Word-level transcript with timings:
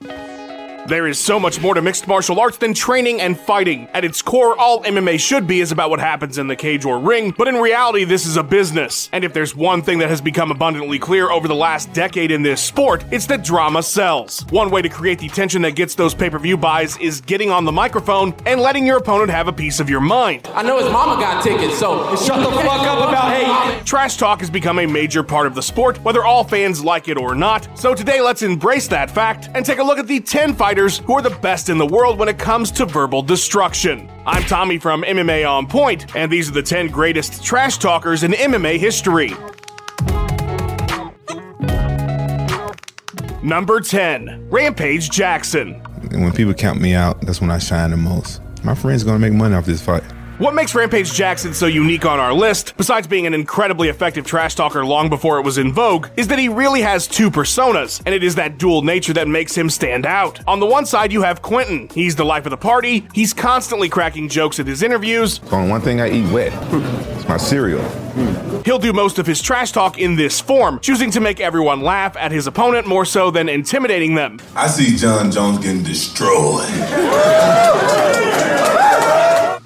Música 0.00 0.47
There 0.88 1.06
is 1.06 1.18
so 1.18 1.38
much 1.38 1.60
more 1.60 1.74
to 1.74 1.82
mixed 1.82 2.08
martial 2.08 2.40
arts 2.40 2.56
than 2.56 2.72
training 2.72 3.20
and 3.20 3.38
fighting. 3.38 3.88
At 3.92 4.06
its 4.06 4.22
core, 4.22 4.58
all 4.58 4.82
MMA 4.84 5.20
should 5.20 5.46
be 5.46 5.60
is 5.60 5.70
about 5.70 5.90
what 5.90 6.00
happens 6.00 6.38
in 6.38 6.46
the 6.46 6.56
cage 6.56 6.86
or 6.86 6.98
ring, 6.98 7.34
but 7.36 7.46
in 7.46 7.56
reality, 7.56 8.04
this 8.04 8.24
is 8.24 8.38
a 8.38 8.42
business. 8.42 9.10
And 9.12 9.22
if 9.22 9.34
there's 9.34 9.54
one 9.54 9.82
thing 9.82 9.98
that 9.98 10.08
has 10.08 10.22
become 10.22 10.50
abundantly 10.50 10.98
clear 10.98 11.30
over 11.30 11.46
the 11.46 11.54
last 11.54 11.92
decade 11.92 12.30
in 12.30 12.42
this 12.42 12.62
sport, 12.62 13.04
it's 13.10 13.26
that 13.26 13.44
drama 13.44 13.82
sells. 13.82 14.46
One 14.48 14.70
way 14.70 14.80
to 14.80 14.88
create 14.88 15.18
the 15.18 15.28
tension 15.28 15.60
that 15.60 15.72
gets 15.72 15.94
those 15.94 16.14
pay 16.14 16.30
per 16.30 16.38
view 16.38 16.56
buys 16.56 16.96
is 16.96 17.20
getting 17.20 17.50
on 17.50 17.66
the 17.66 17.72
microphone 17.72 18.34
and 18.46 18.58
letting 18.58 18.86
your 18.86 18.96
opponent 18.96 19.30
have 19.30 19.46
a 19.46 19.52
piece 19.52 19.80
of 19.80 19.90
your 19.90 20.00
mind. 20.00 20.48
I 20.54 20.62
know 20.62 20.78
his 20.78 20.90
mama 20.90 21.20
got 21.20 21.44
tickets, 21.44 21.78
so 21.78 22.16
shut 22.16 22.38
the 22.38 22.56
fuck 22.62 22.86
up 22.86 23.06
about 23.06 23.30
hate. 23.30 23.84
Trash 23.84 24.16
talk 24.16 24.40
has 24.40 24.48
become 24.48 24.78
a 24.78 24.86
major 24.86 25.22
part 25.22 25.46
of 25.46 25.54
the 25.54 25.62
sport, 25.62 26.02
whether 26.02 26.24
all 26.24 26.44
fans 26.44 26.82
like 26.82 27.08
it 27.08 27.18
or 27.18 27.34
not. 27.34 27.68
So 27.78 27.94
today, 27.94 28.22
let's 28.22 28.40
embrace 28.40 28.88
that 28.88 29.10
fact 29.10 29.50
and 29.52 29.66
take 29.66 29.80
a 29.80 29.84
look 29.84 29.98
at 29.98 30.06
the 30.06 30.20
10 30.20 30.54
fighters 30.54 30.77
who 30.78 31.14
are 31.14 31.22
the 31.22 31.36
best 31.42 31.68
in 31.68 31.76
the 31.76 31.86
world 31.86 32.20
when 32.20 32.28
it 32.28 32.38
comes 32.38 32.70
to 32.70 32.86
verbal 32.86 33.20
destruction. 33.20 34.08
I'm 34.24 34.44
Tommy 34.44 34.78
from 34.78 35.02
MMA 35.02 35.44
On 35.44 35.66
Point, 35.66 36.14
and 36.14 36.30
these 36.30 36.48
are 36.48 36.52
the 36.52 36.62
10 36.62 36.86
greatest 36.86 37.44
trash 37.44 37.78
talkers 37.78 38.22
in 38.22 38.30
MMA 38.30 38.78
history. 38.78 39.32
Number 43.42 43.80
10, 43.80 44.48
Rampage 44.50 45.10
Jackson. 45.10 45.74
When 46.12 46.32
people 46.32 46.54
count 46.54 46.80
me 46.80 46.94
out, 46.94 47.20
that's 47.22 47.40
when 47.40 47.50
I 47.50 47.58
shine 47.58 47.90
the 47.90 47.96
most. 47.96 48.40
My 48.62 48.76
friend's 48.76 49.02
gonna 49.02 49.18
make 49.18 49.32
money 49.32 49.56
off 49.56 49.66
this 49.66 49.82
fight. 49.82 50.04
What 50.38 50.54
makes 50.54 50.72
Rampage 50.72 51.12
Jackson 51.12 51.52
so 51.52 51.66
unique 51.66 52.04
on 52.04 52.20
our 52.20 52.32
list, 52.32 52.76
besides 52.76 53.08
being 53.08 53.26
an 53.26 53.34
incredibly 53.34 53.88
effective 53.88 54.24
trash 54.24 54.54
talker 54.54 54.84
long 54.86 55.08
before 55.08 55.40
it 55.40 55.42
was 55.42 55.58
in 55.58 55.72
vogue, 55.72 56.10
is 56.16 56.28
that 56.28 56.38
he 56.38 56.48
really 56.48 56.80
has 56.80 57.08
two 57.08 57.28
personas, 57.28 58.00
and 58.06 58.14
it 58.14 58.22
is 58.22 58.36
that 58.36 58.56
dual 58.56 58.82
nature 58.82 59.12
that 59.14 59.26
makes 59.26 59.56
him 59.56 59.68
stand 59.68 60.06
out. 60.06 60.38
On 60.46 60.60
the 60.60 60.66
one 60.66 60.86
side, 60.86 61.10
you 61.10 61.22
have 61.22 61.42
Quinton. 61.42 61.88
He's 61.92 62.14
the 62.14 62.24
life 62.24 62.46
of 62.46 62.50
the 62.50 62.56
party, 62.56 63.08
he's 63.12 63.32
constantly 63.32 63.88
cracking 63.88 64.28
jokes 64.28 64.60
at 64.60 64.68
his 64.68 64.84
interviews. 64.84 65.40
On 65.50 65.68
one 65.68 65.80
thing 65.80 66.00
I 66.00 66.08
eat 66.08 66.32
wet, 66.32 66.52
it's 67.16 67.28
my 67.28 67.36
cereal. 67.36 67.82
He'll 68.64 68.78
do 68.78 68.92
most 68.92 69.18
of 69.18 69.26
his 69.26 69.42
trash 69.42 69.72
talk 69.72 69.98
in 69.98 70.14
this 70.14 70.40
form, 70.40 70.78
choosing 70.78 71.10
to 71.12 71.20
make 71.20 71.40
everyone 71.40 71.82
laugh 71.82 72.16
at 72.16 72.30
his 72.30 72.46
opponent 72.46 72.86
more 72.86 73.04
so 73.04 73.32
than 73.32 73.48
intimidating 73.48 74.14
them. 74.14 74.38
I 74.54 74.68
see 74.68 74.96
Jon 74.96 75.32
Jones 75.32 75.58
getting 75.58 75.82
destroyed. 75.82 76.62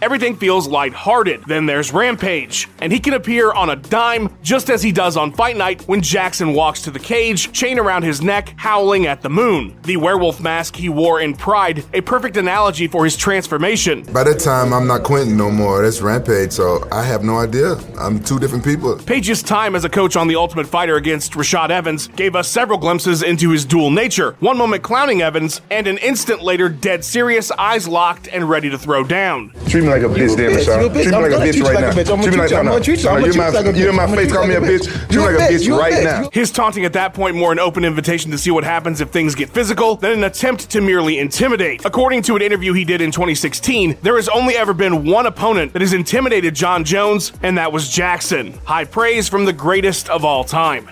Everything 0.02 0.34
feels 0.34 0.66
lighthearted. 0.66 1.44
Then 1.46 1.66
there's 1.66 1.92
Rampage, 1.92 2.68
and 2.80 2.92
he 2.92 2.98
can 2.98 3.14
appear 3.14 3.52
on 3.52 3.70
a 3.70 3.76
dime 3.76 4.36
just 4.42 4.68
as 4.68 4.82
he 4.82 4.90
does 4.90 5.16
on 5.16 5.30
Fight 5.30 5.56
Night 5.56 5.82
when 5.82 6.00
Jackson 6.02 6.54
walks 6.54 6.82
to 6.82 6.90
the 6.90 6.98
cage, 6.98 7.52
chain 7.52 7.78
around 7.78 8.02
his 8.02 8.20
neck, 8.20 8.52
howling 8.56 9.06
at 9.06 9.22
the 9.22 9.30
moon. 9.30 9.78
The 9.84 9.98
werewolf 9.98 10.40
mask 10.40 10.74
he 10.74 10.88
wore 10.88 11.20
in 11.20 11.34
Pride, 11.34 11.84
a 11.94 12.00
perfect 12.00 12.36
analogy 12.36 12.88
for 12.88 13.04
his 13.04 13.16
transformation. 13.16 14.02
By 14.12 14.24
that 14.24 14.40
time, 14.40 14.72
I'm 14.72 14.88
not 14.88 15.04
Quinton 15.04 15.36
no 15.36 15.52
more. 15.52 15.82
That's 15.82 16.00
Rampage, 16.00 16.50
so 16.50 16.84
I 16.90 17.04
have 17.04 17.22
no 17.22 17.38
idea. 17.38 17.76
I'm 17.96 18.18
two 18.18 18.40
different 18.40 18.64
people. 18.64 18.96
Page's 18.96 19.40
time 19.40 19.76
as 19.76 19.84
a 19.84 19.88
coach 19.88 20.16
on 20.16 20.26
The 20.26 20.34
Ultimate 20.34 20.66
Fighter 20.66 20.96
against 20.96 21.34
Rashad 21.34 21.70
Evans 21.70 22.08
gave 22.08 22.34
us 22.34 22.48
several 22.48 22.80
glimpses 22.80 23.22
into 23.22 23.50
his 23.50 23.64
dual 23.64 23.92
nature. 23.92 24.34
One 24.40 24.58
moment 24.58 24.82
clowning 24.82 25.22
Evans, 25.22 25.60
and 25.70 25.86
an 25.86 25.98
instant 25.98 26.42
later 26.42 26.68
dead 26.68 27.04
serious, 27.04 27.52
eyes 27.52 27.86
locked 27.86 28.26
and 28.26 28.50
ready 28.50 28.68
to 28.68 28.76
throw 28.76 29.04
down. 29.04 29.52
Treat 29.68 29.84
me 29.84 29.91
like 29.92 30.02
a 30.02 30.12
bitch, 30.12 30.36
then, 30.36 30.50
Rashad. 30.52 30.92
Treat 30.92 31.06
me 31.06 31.12
like 31.12 31.32
a 31.32 31.34
bitch 31.36 31.62
right 31.62 31.80
now. 31.80 31.92
Treat 31.92 32.30
me 32.30 32.36
like 32.36 32.50
no, 32.50 32.62
no. 32.62 32.78
You're 32.78 33.34
my, 33.36 33.70
you're 33.70 33.90
in 33.90 33.96
my 33.96 34.06
face, 34.14 34.32
call 34.32 34.46
me 34.46 34.54
a 34.54 34.60
bitch. 34.60 34.84
Treat 35.08 35.18
me 35.18 35.24
like 35.24 35.34
a 35.34 35.52
bitch 35.52 35.78
right 35.78 36.04
now. 36.04 36.30
His 36.32 36.50
taunting 36.50 36.84
at 36.84 36.92
that 36.94 37.14
point 37.14 37.36
more 37.36 37.52
an 37.52 37.58
open 37.58 37.84
invitation 37.84 38.30
to 38.30 38.38
see 38.38 38.50
what 38.50 38.64
happens 38.64 39.00
if 39.00 39.10
things 39.10 39.34
get 39.34 39.50
physical 39.50 39.96
than 39.96 40.12
an 40.12 40.24
attempt 40.24 40.70
to 40.70 40.80
merely 40.80 41.18
intimidate. 41.18 41.84
According 41.84 42.22
to 42.22 42.36
an 42.36 42.42
interview 42.42 42.72
he 42.72 42.84
did 42.84 43.00
in 43.00 43.10
2016, 43.10 43.98
there 44.02 44.16
has 44.16 44.28
only 44.28 44.56
ever 44.56 44.72
been 44.72 45.04
one 45.04 45.26
opponent 45.26 45.72
that 45.72 45.82
has 45.82 45.92
intimidated 45.92 46.54
Jon 46.54 46.84
Jones, 46.84 47.32
and 47.42 47.58
that 47.58 47.72
was 47.72 47.88
Jackson. 47.88 48.52
High 48.64 48.84
praise 48.84 49.28
from 49.28 49.44
the 49.44 49.52
greatest 49.52 50.08
of 50.08 50.24
all 50.24 50.44
time. 50.44 50.88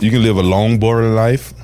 You 0.00 0.10
can 0.10 0.22
live 0.22 0.36
a 0.36 0.42
long, 0.42 0.78
boring 0.78 1.14
life 1.14 1.54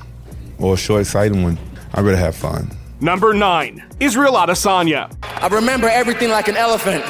or 0.57 0.73
a 0.73 0.77
short, 0.77 1.01
exciting 1.01 1.43
one. 1.43 1.57
I'd 1.93 2.05
rather 2.05 2.17
have 2.17 2.35
fun. 2.35 2.71
Number 3.01 3.33
9. 3.33 3.95
Israel 4.01 4.33
Adesanya. 4.33 5.15
I 5.23 5.47
remember 5.47 5.87
everything 5.87 6.29
like 6.29 6.49
an 6.49 6.57
elephant. 6.57 7.05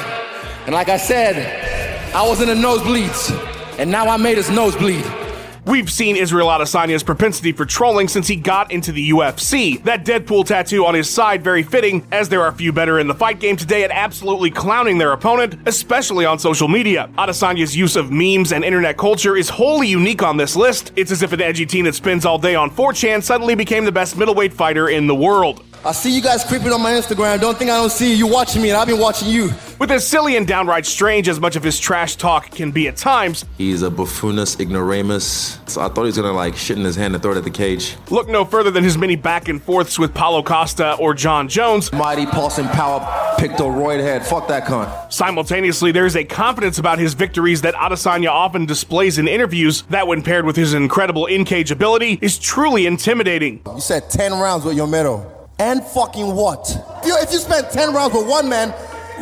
And 0.66 0.72
like 0.72 0.88
I 0.88 0.96
said, 0.96 2.14
I 2.14 2.28
was 2.28 2.40
in 2.40 2.46
the 2.46 2.54
nosebleeds. 2.54 3.32
And 3.76 3.90
now 3.90 4.06
I 4.06 4.16
made 4.16 4.36
his 4.36 4.50
nose 4.50 4.76
bleed. 4.76 5.04
We've 5.66 5.90
seen 5.90 6.14
Israel 6.14 6.48
Adesanya's 6.48 7.02
propensity 7.02 7.50
for 7.50 7.66
trolling 7.66 8.06
since 8.06 8.28
he 8.28 8.36
got 8.36 8.70
into 8.70 8.92
the 8.92 9.10
UFC. 9.10 9.82
That 9.82 10.04
Deadpool 10.04 10.46
tattoo 10.46 10.86
on 10.86 10.94
his 10.94 11.10
side 11.10 11.42
very 11.42 11.62
fitting, 11.64 12.06
as 12.12 12.28
there 12.28 12.42
are 12.42 12.52
few 12.52 12.72
better 12.72 13.00
in 13.00 13.08
the 13.08 13.14
fight 13.14 13.40
game 13.40 13.56
today 13.56 13.82
at 13.82 13.90
absolutely 13.90 14.50
clowning 14.50 14.96
their 14.96 15.12
opponent, 15.12 15.56
especially 15.66 16.24
on 16.24 16.38
social 16.38 16.68
media. 16.68 17.10
Adesanya's 17.18 17.76
use 17.76 17.96
of 17.96 18.12
memes 18.12 18.52
and 18.52 18.64
internet 18.64 18.96
culture 18.96 19.36
is 19.36 19.48
wholly 19.48 19.88
unique 19.88 20.22
on 20.22 20.36
this 20.36 20.54
list. 20.54 20.92
It's 20.94 21.10
as 21.10 21.22
if 21.22 21.32
an 21.32 21.42
edgy 21.42 21.66
teen 21.66 21.84
that 21.84 21.94
spends 21.94 22.24
all 22.24 22.38
day 22.38 22.54
on 22.54 22.70
4chan 22.70 23.22
suddenly 23.22 23.54
became 23.54 23.84
the 23.84 23.92
best 23.92 24.16
middleweight 24.16 24.52
fighter 24.52 24.88
in 24.88 25.06
the 25.06 25.14
world. 25.14 25.64
I 25.82 25.92
see 25.92 26.14
you 26.14 26.20
guys 26.20 26.44
creeping 26.44 26.72
on 26.72 26.82
my 26.82 26.92
Instagram. 26.92 27.40
Don't 27.40 27.56
think 27.56 27.70
I 27.70 27.76
don't 27.76 27.90
see 27.90 28.10
you. 28.10 28.16
You 28.16 28.26
watching 28.26 28.60
me, 28.60 28.68
and 28.68 28.76
I've 28.76 28.86
been 28.86 28.98
watching 28.98 29.28
you. 29.28 29.50
With 29.78 29.90
as 29.90 30.06
silly 30.06 30.36
and 30.36 30.46
downright 30.46 30.84
strange 30.84 31.26
as 31.26 31.40
much 31.40 31.56
of 31.56 31.62
his 31.62 31.80
trash 31.80 32.16
talk 32.16 32.50
can 32.50 32.70
be 32.70 32.86
at 32.86 32.98
times, 32.98 33.46
He's 33.56 33.80
a 33.80 33.88
buffoonist 33.90 34.60
ignoramus. 34.60 35.58
So 35.66 35.80
I 35.80 35.88
thought 35.88 36.02
he 36.02 36.06
was 36.08 36.16
gonna 36.16 36.32
like 36.32 36.54
shit 36.54 36.76
in 36.76 36.84
his 36.84 36.96
hand 36.96 37.14
and 37.14 37.22
throw 37.22 37.32
it 37.32 37.38
at 37.38 37.44
the 37.44 37.50
cage. 37.50 37.96
look 38.10 38.28
no 38.28 38.44
further 38.44 38.70
than 38.70 38.84
his 38.84 38.98
many 38.98 39.16
back 39.16 39.48
and 39.48 39.62
forths 39.62 39.98
with 39.98 40.12
Paulo 40.12 40.42
Costa 40.42 40.96
or 40.96 41.14
Jon 41.14 41.48
Jones. 41.48 41.90
Mighty 41.94 42.26
pulsing 42.26 42.66
power 42.68 43.00
pictoroid 43.38 44.00
head. 44.00 44.26
Fuck 44.26 44.48
that 44.48 44.66
cunt. 44.66 45.10
Simultaneously, 45.10 45.92
there 45.92 46.04
is 46.04 46.14
a 46.14 46.24
confidence 46.24 46.78
about 46.78 46.98
his 46.98 47.14
victories 47.14 47.62
that 47.62 47.72
Adesanya 47.74 48.28
often 48.28 48.66
displays 48.66 49.16
in 49.16 49.26
interviews 49.26 49.80
that, 49.88 50.06
when 50.06 50.20
paired 50.20 50.44
with 50.44 50.56
his 50.56 50.74
incredible 50.74 51.24
in-cage 51.24 51.70
ability, 51.70 52.18
is 52.20 52.38
truly 52.38 52.84
intimidating. 52.84 53.62
You 53.74 53.80
said 53.80 54.10
10 54.10 54.32
rounds 54.32 54.66
with 54.66 54.76
your 54.76 54.86
middle. 54.86 55.39
And 55.60 55.84
fucking 55.84 56.34
what? 56.34 56.74
If 57.04 57.32
you, 57.34 57.38
spend 57.38 57.68
10 57.68 57.92
rounds 57.92 58.14
with 58.14 58.26
one 58.26 58.48
man, 58.48 58.70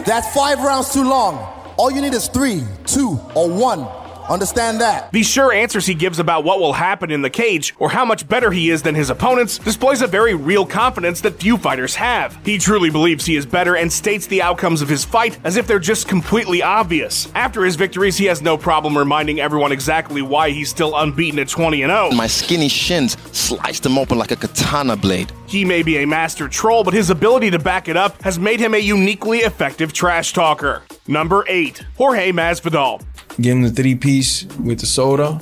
that's 0.07 0.33
five 0.33 0.61
rounds 0.61 0.93
too 0.93 1.03
long. 1.03 1.35
All 1.77 1.91
you 1.91 2.01
need 2.01 2.15
is 2.15 2.29
three, 2.29 2.63
two, 2.87 3.19
or 3.35 3.51
one. 3.51 3.81
Understand 4.29 4.81
that? 4.81 5.11
The 5.13 5.23
sure 5.23 5.53
answers 5.53 5.87
he 5.87 5.95
gives 5.95 6.19
about 6.19 6.45
what 6.45 6.61
will 6.61 6.75
happen 6.75 7.11
in 7.11 7.23
the 7.23 7.31
cage 7.31 7.75
or 7.79 7.91
how 7.91 8.05
much 8.05 8.29
better 8.29 8.51
he 8.51 8.71
is 8.71 8.83
than 8.83 8.95
his 8.95 9.09
opponents 9.09 9.59
displays 9.59 10.03
a 10.03 10.07
very 10.07 10.35
real 10.35 10.67
confidence 10.67 11.21
that 11.23 11.41
few 11.41 11.57
fighters 11.57 11.95
have. 11.95 12.39
He 12.45 12.59
truly 12.59 12.91
believes 12.91 13.25
he 13.25 13.37
is 13.37 13.47
better 13.47 13.77
and 13.77 13.91
states 13.91 14.27
the 14.27 14.43
outcomes 14.43 14.83
of 14.83 14.89
his 14.89 15.05
fight 15.05 15.39
as 15.45 15.57
if 15.57 15.67
they're 15.67 15.79
just 15.79 16.09
completely 16.09 16.63
obvious. 16.63 17.33
After 17.35 17.65
his 17.65 17.77
victories, 17.77 18.19
he 18.19 18.27
has 18.27 18.43
no 18.43 18.59
problem 18.59 18.97
reminding 18.99 19.41
everyone 19.41 19.73
exactly 19.73 20.21
why 20.21 20.51
he's 20.51 20.69
still 20.69 20.95
unbeaten 20.97 21.39
at 21.39 21.49
20 21.49 21.83
and 21.83 21.91
0. 21.91 22.11
My 22.13 22.27
skinny 22.27 22.69
shins 22.69 23.17
sliced 23.33 23.87
him 23.87 23.97
open 23.97 24.19
like 24.19 24.31
a 24.31 24.37
katana 24.37 24.97
blade. 24.97 25.33
He 25.47 25.65
may 25.65 25.83
be 25.83 25.99
a 25.99 26.07
master 26.07 26.49
troll, 26.49 26.85
but 26.85 26.93
his 26.93 27.09
ability 27.09 27.51
to 27.53 27.59
back 27.59 27.89
it 27.89 27.97
up 27.97 28.21
has 28.23 28.39
made 28.39 28.61
him 28.61 28.75
a 28.75 28.79
uniquely 28.79 29.39
effective 29.39 29.95
trash 29.95 30.35
talker. 30.35 30.83
Number 31.09 31.45
8. 31.49 31.85
Jorge 31.97 32.33
Masvidal. 32.33 33.03
Give 33.41 33.57
him 33.57 33.63
the 33.63 33.71
three 33.71 33.95
piece 33.95 34.45
with 34.63 34.81
the 34.81 34.87
soda, 34.87 35.41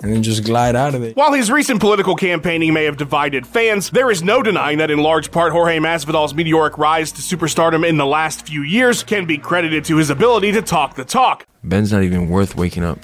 and 0.00 0.12
then 0.12 0.22
just 0.22 0.44
glide 0.44 0.76
out 0.76 0.94
of 0.94 1.02
it. 1.02 1.16
While 1.16 1.32
his 1.32 1.50
recent 1.50 1.80
political 1.80 2.14
campaigning 2.14 2.74
may 2.74 2.84
have 2.84 2.96
divided 2.98 3.46
fans, 3.46 3.90
there 3.90 4.10
is 4.10 4.22
no 4.22 4.42
denying 4.42 4.78
that 4.78 4.90
in 4.90 4.98
large 4.98 5.32
part 5.32 5.52
Jorge 5.52 5.78
Masvidal's 5.78 6.34
meteoric 6.34 6.76
rise 6.78 7.10
to 7.12 7.22
superstardom 7.22 7.88
in 7.88 7.96
the 7.96 8.06
last 8.06 8.46
few 8.46 8.62
years 8.62 9.02
can 9.02 9.24
be 9.24 9.38
credited 9.38 9.84
to 9.86 9.96
his 9.96 10.10
ability 10.10 10.52
to 10.52 10.62
talk 10.62 10.94
the 10.94 11.04
talk. 11.04 11.46
Ben's 11.64 11.90
not 11.92 12.02
even 12.02 12.28
worth 12.28 12.54
waking 12.54 12.84
up 12.84 12.98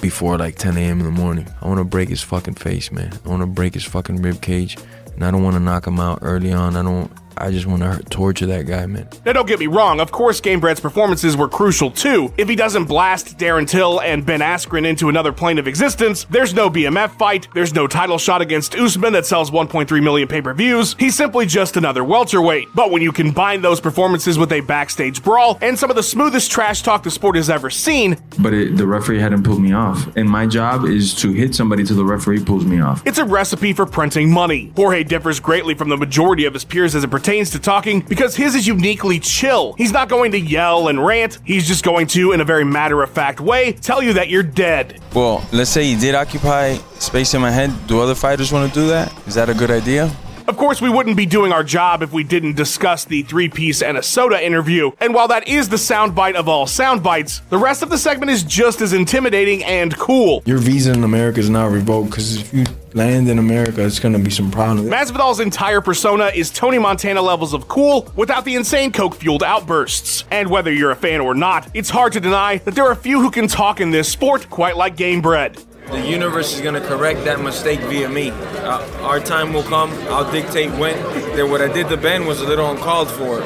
before 0.00 0.36
like 0.36 0.56
10 0.56 0.76
a.m. 0.76 0.98
in 0.98 1.04
the 1.04 1.12
morning. 1.12 1.46
I 1.60 1.68
want 1.68 1.78
to 1.78 1.84
break 1.84 2.08
his 2.08 2.22
fucking 2.22 2.54
face, 2.54 2.90
man. 2.90 3.12
I 3.24 3.28
want 3.28 3.42
to 3.42 3.46
break 3.46 3.74
his 3.74 3.84
fucking 3.84 4.20
rib 4.20 4.40
cage, 4.42 4.76
and 5.14 5.24
I 5.24 5.30
don't 5.30 5.44
want 5.44 5.54
to 5.54 5.60
knock 5.60 5.86
him 5.86 6.00
out 6.00 6.18
early 6.22 6.52
on. 6.52 6.76
I 6.76 6.82
don't. 6.82 7.10
I 7.36 7.50
just 7.50 7.66
want 7.66 7.82
to 7.82 8.02
torture 8.10 8.46
that 8.46 8.66
guy, 8.66 8.86
man. 8.86 9.08
Now, 9.24 9.32
don't 9.32 9.48
get 9.48 9.58
me 9.58 9.66
wrong, 9.66 10.00
of 10.00 10.12
course, 10.12 10.40
Gamebred's 10.40 10.80
performances 10.80 11.36
were 11.36 11.48
crucial 11.48 11.90
too. 11.90 12.32
If 12.36 12.48
he 12.48 12.56
doesn't 12.56 12.84
blast 12.84 13.38
Darren 13.38 13.68
Till 13.68 14.00
and 14.00 14.24
Ben 14.24 14.40
Askren 14.40 14.86
into 14.86 15.08
another 15.08 15.32
plane 15.32 15.58
of 15.58 15.66
existence, 15.66 16.24
there's 16.30 16.54
no 16.54 16.68
BMF 16.70 17.16
fight, 17.18 17.48
there's 17.54 17.74
no 17.74 17.86
title 17.86 18.18
shot 18.18 18.42
against 18.42 18.74
Usman 18.74 19.12
that 19.14 19.26
sells 19.26 19.50
1.3 19.50 20.02
million 20.02 20.28
pay 20.28 20.42
per 20.42 20.54
views. 20.54 20.94
He's 20.98 21.14
simply 21.16 21.46
just 21.46 21.76
another 21.76 22.04
welterweight. 22.04 22.68
But 22.74 22.90
when 22.90 23.02
you 23.02 23.12
combine 23.12 23.62
those 23.62 23.80
performances 23.80 24.38
with 24.38 24.52
a 24.52 24.60
backstage 24.60 25.22
brawl 25.22 25.58
and 25.62 25.78
some 25.78 25.90
of 25.90 25.96
the 25.96 26.02
smoothest 26.02 26.50
trash 26.50 26.82
talk 26.82 27.02
the 27.02 27.10
sport 27.10 27.36
has 27.36 27.48
ever 27.50 27.70
seen, 27.70 28.16
But 28.38 28.52
it, 28.52 28.76
the 28.76 28.86
referee 28.86 29.20
hadn't 29.20 29.42
pulled 29.42 29.60
me 29.62 29.72
off. 29.72 30.14
And 30.16 30.28
my 30.28 30.46
job 30.46 30.84
is 30.84 31.14
to 31.16 31.32
hit 31.32 31.54
somebody 31.54 31.84
till 31.84 31.96
the 31.96 32.04
referee 32.04 32.44
pulls 32.44 32.64
me 32.64 32.80
off. 32.80 33.02
It's 33.06 33.18
a 33.18 33.24
recipe 33.24 33.72
for 33.72 33.86
printing 33.86 34.30
money. 34.30 34.72
Jorge 34.76 35.02
differs 35.02 35.40
greatly 35.40 35.74
from 35.74 35.88
the 35.88 35.96
majority 35.96 36.44
of 36.44 36.52
his 36.54 36.64
peers 36.64 36.94
as 36.94 37.04
it 37.04 37.10
pertains 37.10 37.21
to 37.22 37.58
talking 37.58 38.00
because 38.00 38.36
his 38.36 38.54
is 38.54 38.66
uniquely 38.66 39.18
chill. 39.18 39.72
He's 39.74 39.92
not 39.92 40.08
going 40.08 40.32
to 40.32 40.40
yell 40.40 40.88
and 40.88 41.04
rant, 41.04 41.38
he's 41.44 41.66
just 41.66 41.84
going 41.84 42.06
to, 42.08 42.32
in 42.32 42.40
a 42.40 42.44
very 42.44 42.64
matter 42.64 43.02
of 43.02 43.10
fact 43.10 43.40
way, 43.40 43.72
tell 43.72 44.02
you 44.02 44.12
that 44.14 44.28
you're 44.28 44.42
dead. 44.42 45.00
Well, 45.14 45.46
let's 45.52 45.70
say 45.70 45.84
he 45.84 45.96
did 45.98 46.14
occupy 46.14 46.74
space 46.98 47.34
in 47.34 47.40
my 47.40 47.50
head. 47.50 47.70
Do 47.86 48.00
other 48.00 48.14
fighters 48.14 48.52
want 48.52 48.72
to 48.72 48.80
do 48.80 48.88
that? 48.88 49.12
Is 49.26 49.34
that 49.34 49.48
a 49.48 49.54
good 49.54 49.70
idea? 49.70 50.10
Of 50.52 50.58
course, 50.58 50.82
we 50.82 50.90
wouldn't 50.90 51.16
be 51.16 51.24
doing 51.24 51.50
our 51.50 51.64
job 51.64 52.02
if 52.02 52.12
we 52.12 52.24
didn't 52.24 52.56
discuss 52.56 53.06
the 53.06 53.22
three 53.22 53.48
piece 53.48 53.80
and 53.80 53.96
a 53.96 54.02
soda 54.02 54.44
interview, 54.44 54.90
and 55.00 55.14
while 55.14 55.26
that 55.28 55.48
is 55.48 55.70
the 55.70 55.76
soundbite 55.76 56.34
of 56.34 56.46
all 56.46 56.66
soundbites, 56.66 57.40
the 57.48 57.56
rest 57.56 57.82
of 57.82 57.88
the 57.88 57.96
segment 57.96 58.30
is 58.30 58.42
just 58.42 58.82
as 58.82 58.92
intimidating 58.92 59.64
and 59.64 59.96
cool. 59.96 60.42
Your 60.44 60.58
visa 60.58 60.92
in 60.92 61.04
America 61.04 61.40
is 61.40 61.48
not 61.48 61.70
revoked 61.70 62.10
because 62.10 62.36
if 62.36 62.52
you 62.52 62.66
land 62.92 63.30
in 63.30 63.38
America, 63.38 63.82
it's 63.82 63.98
gonna 63.98 64.18
be 64.18 64.28
some 64.28 64.50
problems. 64.50 64.90
Masvidal's 64.90 65.40
entire 65.40 65.80
persona 65.80 66.26
is 66.34 66.50
Tony 66.50 66.78
Montana 66.78 67.22
levels 67.22 67.54
of 67.54 67.66
cool 67.68 68.12
without 68.14 68.44
the 68.44 68.54
insane 68.54 68.92
coke 68.92 69.14
fueled 69.14 69.42
outbursts. 69.42 70.24
And 70.30 70.50
whether 70.50 70.70
you're 70.70 70.90
a 70.90 70.96
fan 70.96 71.22
or 71.22 71.34
not, 71.34 71.66
it's 71.72 71.88
hard 71.88 72.12
to 72.12 72.20
deny 72.20 72.58
that 72.58 72.74
there 72.74 72.84
are 72.84 72.94
few 72.94 73.22
who 73.22 73.30
can 73.30 73.48
talk 73.48 73.80
in 73.80 73.90
this 73.90 74.06
sport 74.06 74.50
quite 74.50 74.76
like 74.76 74.98
Gamebred. 74.98 75.64
The 75.90 76.00
universe 76.00 76.54
is 76.54 76.60
going 76.60 76.74
to 76.74 76.80
correct 76.80 77.24
that 77.24 77.40
mistake 77.40 77.80
via 77.80 78.08
me. 78.08 78.30
Uh, 78.30 78.80
our 79.02 79.20
time 79.20 79.52
will 79.52 79.62
come. 79.64 79.90
I'll 80.08 80.30
dictate 80.30 80.70
when. 80.78 80.96
That 81.36 81.46
what 81.48 81.60
I 81.60 81.70
did 81.72 81.88
to 81.88 81.96
Ben 81.96 82.26
was 82.26 82.40
a 82.40 82.46
little 82.46 82.70
uncalled 82.70 83.10
for. 83.10 83.40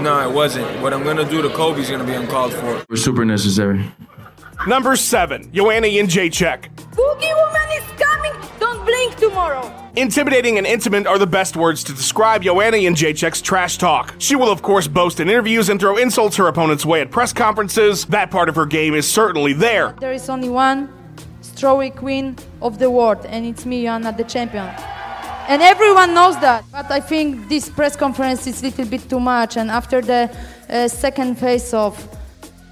No, 0.00 0.28
it 0.28 0.32
wasn't. 0.32 0.80
What 0.80 0.94
I'm 0.94 1.02
going 1.02 1.16
to 1.16 1.24
do 1.24 1.42
to 1.42 1.48
Colby 1.50 1.80
is 1.80 1.88
going 1.88 2.00
to 2.00 2.06
be 2.06 2.14
uncalled 2.14 2.52
for. 2.52 2.84
We're 2.88 2.96
super 2.96 3.24
necessary. 3.24 3.84
Number 4.66 4.96
seven, 4.96 5.50
Joanna 5.52 5.88
Jędrzejczyk. 5.88 6.68
Boogie 6.92 7.34
Woman 7.34 7.68
is 7.72 7.84
coming. 8.00 8.32
Don't 8.60 8.84
blink 8.84 9.16
tomorrow. 9.16 9.72
Intimidating 9.96 10.58
and 10.58 10.66
intimate 10.66 11.06
are 11.06 11.18
the 11.18 11.26
best 11.26 11.56
words 11.56 11.82
to 11.84 11.92
describe 11.92 12.42
Joanna 12.42 12.76
Jędrzejczyk's 12.76 13.40
trash 13.40 13.78
talk. 13.78 14.14
She 14.18 14.36
will, 14.36 14.52
of 14.52 14.62
course, 14.62 14.86
boast 14.86 15.18
in 15.18 15.28
interviews 15.28 15.68
and 15.68 15.80
throw 15.80 15.96
insults 15.96 16.36
her 16.36 16.46
opponent's 16.46 16.84
way 16.86 17.00
at 17.00 17.10
press 17.10 17.32
conferences. 17.32 18.04
That 18.06 18.30
part 18.30 18.48
of 18.48 18.54
her 18.54 18.66
game 18.66 18.94
is 18.94 19.08
certainly 19.10 19.52
there. 19.52 19.96
There 19.98 20.12
is 20.12 20.28
only 20.28 20.48
one 20.48 20.92
strawberry 21.58 21.90
queen 21.90 22.36
of 22.62 22.78
the 22.78 22.88
world, 22.88 23.26
and 23.26 23.44
it's 23.44 23.66
me, 23.66 23.82
Joanna, 23.82 24.12
the 24.12 24.22
champion. 24.22 24.66
And 25.48 25.60
everyone 25.60 26.14
knows 26.14 26.38
that. 26.38 26.64
But 26.70 26.88
I 26.90 27.00
think 27.00 27.48
this 27.48 27.68
press 27.68 27.96
conference 27.96 28.46
is 28.46 28.62
a 28.62 28.66
little 28.66 28.84
bit 28.84 29.10
too 29.10 29.18
much. 29.18 29.56
And 29.56 29.68
after 29.70 30.00
the 30.00 30.30
uh, 30.68 30.86
second 30.86 31.36
face 31.36 31.74
off, 31.74 31.96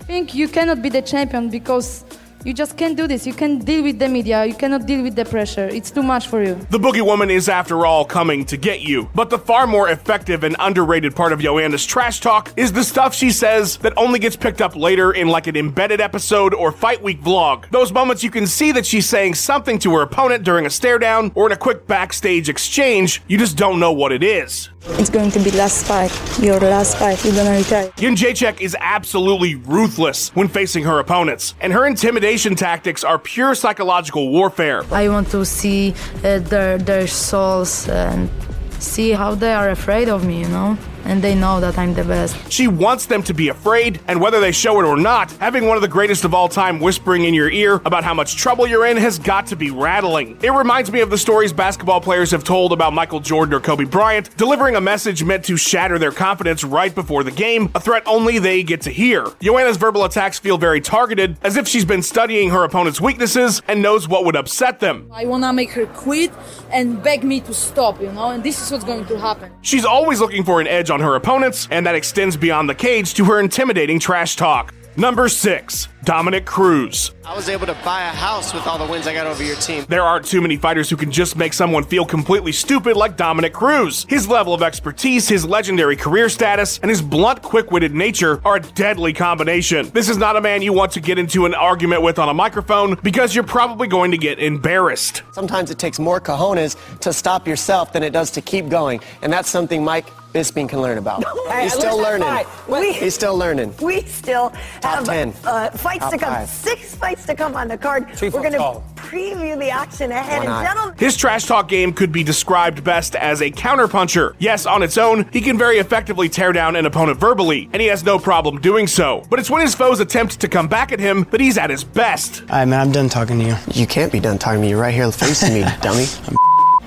I 0.00 0.05
think 0.05 0.35
you 0.35 0.47
cannot 0.47 0.83
be 0.83 0.88
the 0.88 1.03
champion 1.03 1.49
because 1.49 2.05
you 2.47 2.55
just 2.55 2.77
can't 2.77 2.97
do 2.97 3.09
this. 3.09 3.27
You 3.27 3.35
can't 3.35 3.65
deal 3.65 3.83
with 3.83 3.99
the 3.99 4.09
media. 4.09 4.45
You 4.45 4.55
cannot 4.55 4.87
deal 4.87 5.03
with 5.03 5.17
the 5.17 5.25
pressure. 5.25 5.67
It's 5.67 5.91
too 5.91 6.03
much 6.05 6.29
for 6.29 6.45
you. 6.45 6.55
The 6.71 6.79
Boogie 6.79 7.05
Woman 7.05 7.29
is, 7.29 7.49
after 7.49 7.85
all, 7.85 8.05
coming 8.05 8.45
to 8.45 8.57
get 8.57 8.83
you. 8.83 9.09
But 9.17 9.31
the 9.31 9.39
far 9.39 9.67
more 9.67 9.89
effective 9.89 10.45
and 10.45 10.55
underrated 10.61 11.17
part 11.17 11.33
of 11.33 11.41
Joanna's 11.41 11.85
trash 11.85 12.21
talk 12.21 12.53
is 12.57 12.73
the 12.73 12.85
stuff 12.85 13.15
she 13.15 13.33
says 13.33 13.79
that 13.79 13.95
only 13.97 14.21
gets 14.21 14.37
picked 14.37 14.61
up 14.61 14.77
later 14.77 15.11
in 15.11 15.27
like 15.27 15.49
an 15.49 15.57
embedded 15.57 16.01
episode 16.01 16.55
or 16.55 16.71
Fight 16.71 17.03
Week 17.03 17.21
vlog. 17.21 17.69
Those 17.71 17.93
moments 17.93 18.23
you 18.23 18.31
can 18.31 18.47
see 18.47 18.71
that 18.73 18.87
she's 18.87 19.09
saying 19.09 19.35
something 19.35 19.81
to 19.81 19.93
her 19.97 20.03
opponent 20.03 20.45
during 20.45 20.67
a 20.67 20.71
stare 20.71 21.01
down 21.01 21.33
or 21.35 21.47
in 21.47 21.53
a 21.53 21.57
quick 21.57 21.89
backstage 21.89 22.49
exchange. 22.49 23.23
You 23.27 23.39
just 23.39 23.57
don't 23.57 23.81
know 23.81 23.93
what 23.93 24.13
it 24.13 24.23
is. 24.23 24.71
It's 24.99 25.11
going 25.11 25.31
to 25.33 25.41
be 25.41 25.50
last 25.50 25.85
fight. 25.87 26.12
Your 26.41 26.61
last 26.61 26.99
fight. 26.99 27.23
You're 27.25 27.35
gonna 27.35 27.56
retire. 27.56 27.91
Jędrzejczyk 27.97 28.61
is 28.61 28.77
absolutely 28.81 29.56
ruthless 29.56 30.31
when 30.35 30.49
facing 30.49 30.85
her 30.85 30.99
opponents, 31.00 31.55
and 31.61 31.73
her 31.73 31.87
intimidation 31.87 32.55
tactics 32.55 33.05
are 33.05 33.19
pure 33.19 33.55
psychological 33.55 34.31
warfare. 34.31 34.85
I 34.93 35.09
want 35.09 35.29
to 35.31 35.44
see 35.44 35.94
uh, 36.25 36.38
their 36.38 36.79
their 36.79 37.06
souls 37.06 37.88
and 37.88 38.31
see 38.79 39.11
how 39.11 39.35
they 39.35 39.53
are 39.53 39.71
afraid 39.71 40.09
of 40.09 40.25
me. 40.25 40.41
You 40.41 40.49
know. 40.49 40.79
And 41.06 41.23
they 41.23 41.35
know 41.35 41.61
that 41.61 41.79
I'm 41.79 41.94
the 41.94 42.03
best. 42.05 42.50
She 42.50 42.67
wants 42.67 43.06
them 43.06 43.23
to 43.23 43.32
be 43.32 43.49
afraid, 43.49 44.00
and 44.08 44.20
whether 44.20 44.41
they 44.41 44.50
show 44.50 44.81
it 44.81 44.85
or 44.85 44.97
not, 44.97 45.31
having 45.32 45.67
one 45.67 45.76
of 45.76 45.82
the 45.82 45.88
greatest 45.88 46.25
of 46.25 46.35
all 46.35 46.49
time 46.49 46.81
whispering 46.81 47.25
in 47.25 47.32
your 47.32 47.49
ear 47.49 47.81
about 47.85 48.03
how 48.03 48.12
much 48.12 48.37
trouble 48.37 48.67
you're 48.67 48.87
in 48.87 48.97
has 48.97 49.19
got 49.19 49.47
to 49.47 49.56
be 49.56 49.70
rattling. 49.70 50.37
It 50.43 50.50
reminds 50.50 50.91
me 50.91 51.00
of 51.00 51.11
the 51.11 51.17
stories 51.17 51.53
basketball 51.53 52.00
players 52.00 52.32
have 52.32 52.43
told 52.43 52.73
about 52.73 52.93
Michael 52.93 53.20
Jordan 53.20 53.55
or 53.55 53.61
Kobe 53.61 53.85
Bryant 53.85 54.37
delivering 54.37 54.75
a 54.75 54.81
message 54.81 55.23
meant 55.23 55.44
to 55.44 55.56
shatter 55.56 55.99
their 55.99 56.11
confidence 56.11 56.64
right 56.64 56.94
before 56.94 57.23
the 57.23 57.31
game, 57.31 57.70
a 57.75 57.81
threat 57.81 58.02
only 58.06 58.41
they 58.41 58.64
get 58.64 58.81
to 58.82 58.91
hear. 58.91 59.29
Joanna's 59.41 59.76
verbal 59.76 60.05
attacks 60.05 60.41
feel 60.41 60.59
very 60.59 60.81
targeted, 60.81 61.37
as 61.43 61.56
if 61.56 61.69
she's 61.69 61.85
been 61.85 62.02
studying 62.02 62.50
her 62.50 62.64
opponent's 62.64 63.00
weaknesses 63.00 63.62
and 63.69 63.81
knows 63.81 64.09
what 64.09 64.25
would 64.25 64.35
upset 64.35 64.81
them. 64.81 65.09
I 65.12 65.25
wanna 65.25 65.52
make 65.52 65.70
her 65.70 65.87
quit 65.87 66.32
and 66.73 67.00
beg 67.02 67.23
me 67.23 67.41
to 67.43 67.55
stop, 67.55 68.00
you 68.00 68.11
know, 68.11 68.31
and 68.31 68.43
this 68.43 68.61
is 68.61 68.73
what's 68.73 68.85
going 68.85 69.06
to 69.06 69.19
happen. 69.19 69.52
She's 69.62 69.85
always 69.85 70.20
looking 70.20 70.43
for 70.43 70.61
an 70.61 70.67
edge 70.67 70.91
on 70.91 70.96
her 71.01 71.17
opponents, 71.17 71.69
and 71.71 71.87
that 71.87 71.95
extends 71.95 72.37
beyond 72.37 72.69
the 72.69 72.75
cage 72.75 73.15
to 73.15 73.25
her 73.25 73.41
intimidating 73.41 73.99
trash 73.99 74.37
talk. 74.37 74.75
Number 74.97 75.29
6. 75.29 75.89
Dominic 76.06 76.44
Cruz. 76.47 77.11
I 77.25 77.35
was 77.35 77.49
able 77.49 77.67
to 77.67 77.75
buy 77.85 78.03
a 78.03 78.11
house 78.12 78.55
with 78.55 78.64
all 78.69 78.79
the 78.79 78.87
wins 78.87 79.08
I 79.08 79.12
got 79.12 79.26
over 79.26 79.43
your 79.43 79.56
team. 79.56 79.85
There 79.88 80.05
aren't 80.05 80.25
too 80.25 80.41
many 80.41 80.56
fighters 80.56 80.88
who 80.88 80.97
can 80.97 81.11
just 81.11 81.35
make 81.37 81.53
someone 81.53 81.82
feel 81.82 82.06
completely 82.06 82.53
stupid 82.53 82.97
like 82.97 83.17
Dominic 83.17 83.53
Cruz. 83.53 84.06
His 84.08 84.29
level 84.29 84.55
of 84.55 84.62
expertise, 84.62 85.29
his 85.29 85.44
legendary 85.44 85.97
career 85.97 86.29
status, 86.29 86.79
and 86.79 86.88
his 86.91 87.03
blunt, 87.03 87.43
quick 87.43 87.73
witted 87.73 87.93
nature 87.93 88.41
are 88.44 88.56
a 88.56 88.61
deadly 88.61 89.12
combination. 89.12 89.91
This 89.91 90.08
is 90.08 90.17
not 90.17 90.37
a 90.37 90.41
man 90.41 90.62
you 90.62 90.73
want 90.73 90.93
to 90.93 91.00
get 91.00 91.19
into 91.19 91.44
an 91.44 91.55
argument 91.55 92.03
with 92.03 92.20
on 92.20 92.29
a 92.29 92.35
microphone 92.35 92.94
because 93.02 93.35
you're 93.35 93.43
probably 93.43 93.88
going 93.88 94.12
to 94.12 94.19
get 94.19 94.38
embarrassed. 94.38 95.25
Sometimes 95.32 95.73
it 95.73 95.79
takes 95.81 95.99
more 95.99 96.20
cojones 96.20 96.76
to 97.00 97.12
stop 97.12 97.49
yourself 97.49 97.93
than 97.93 98.05
it 98.05 98.11
does 98.11 98.31
to 98.31 98.41
keep 98.41 98.69
going. 98.69 99.00
And 99.23 99.32
that's 99.32 99.50
something 99.50 99.82
Mike 99.82 100.06
Bisping 100.32 100.69
can 100.69 100.82
learn 100.82 100.99
about. 100.99 101.25
Hey, 101.49 101.62
He's 101.62 101.73
still 101.73 101.97
listen, 101.97 102.02
learning. 102.20 102.29
all 102.29 102.35
right, 102.35 102.47
we- 102.69 102.93
He's 102.93 103.14
still 103.14 103.37
learning. 103.37 103.75
We 103.81 104.02
still 104.02 104.50
Top 104.82 104.97
have 104.99 105.05
10. 105.06 105.32
Uh, 105.44 105.70
fights 105.99 106.11
Top 106.11 106.13
to 106.13 106.19
come. 106.19 106.35
five. 106.35 106.49
Six 106.49 106.95
fights 106.95 107.27
to 107.27 107.35
come 107.35 107.55
on 107.57 107.69
the 107.69 107.79
card. 107.79 108.09
Three 108.15 108.29
We're 108.31 108.41
going 108.41 108.53
to 108.53 108.83
preview 108.97 109.59
the 109.59 109.71
action 109.71 110.11
ahead. 110.11 110.39
One 110.39 110.47
and 110.47 110.55
eye. 110.55 110.65
gentlemen, 110.65 110.99
His 110.99 111.17
trash 111.17 111.45
talk 111.45 111.69
game 111.69 111.93
could 111.93 112.13
be 112.13 112.25
described 112.25 112.83
best 112.83 113.15
as 113.15 113.41
a 113.43 113.51
counterpuncher. 113.51 114.35
Yes, 114.39 114.67
on 114.67 114.83
its 114.83 114.99
own, 114.99 115.29
he 115.33 115.41
can 115.41 115.57
very 115.59 115.79
effectively 115.79 116.29
tear 116.29 116.53
down 116.53 116.77
an 116.77 116.87
opponent 116.87 117.19
verbally, 117.21 117.69
and 117.73 117.81
he 117.81 117.89
has 117.89 118.03
no 118.05 118.19
problem 118.19 118.61
doing 118.61 118.87
so. 118.87 119.25
But 119.31 119.39
it's 119.39 119.51
when 119.51 119.61
his 119.63 119.75
foes 119.75 120.01
attempt 120.01 120.41
to 120.41 120.49
come 120.49 120.69
back 120.69 120.93
at 120.93 121.01
him 121.01 121.27
that 121.31 121.41
he's 121.41 121.59
at 121.59 121.71
his 121.71 121.85
best. 121.85 122.43
All 122.43 122.47
right, 122.59 122.65
man, 122.65 122.81
I'm 122.81 122.93
done 122.93 123.09
talking 123.09 123.39
to 123.39 123.45
you. 123.45 123.57
You 123.73 123.87
can't 123.87 124.11
be 124.13 124.21
done 124.21 124.39
talking 124.39 124.61
to 124.61 124.63
me. 124.63 124.71
You're 124.71 124.81
right 124.81 124.95
here 124.95 125.11
facing 125.13 125.55
me, 125.55 125.61
dummy. 125.83 126.07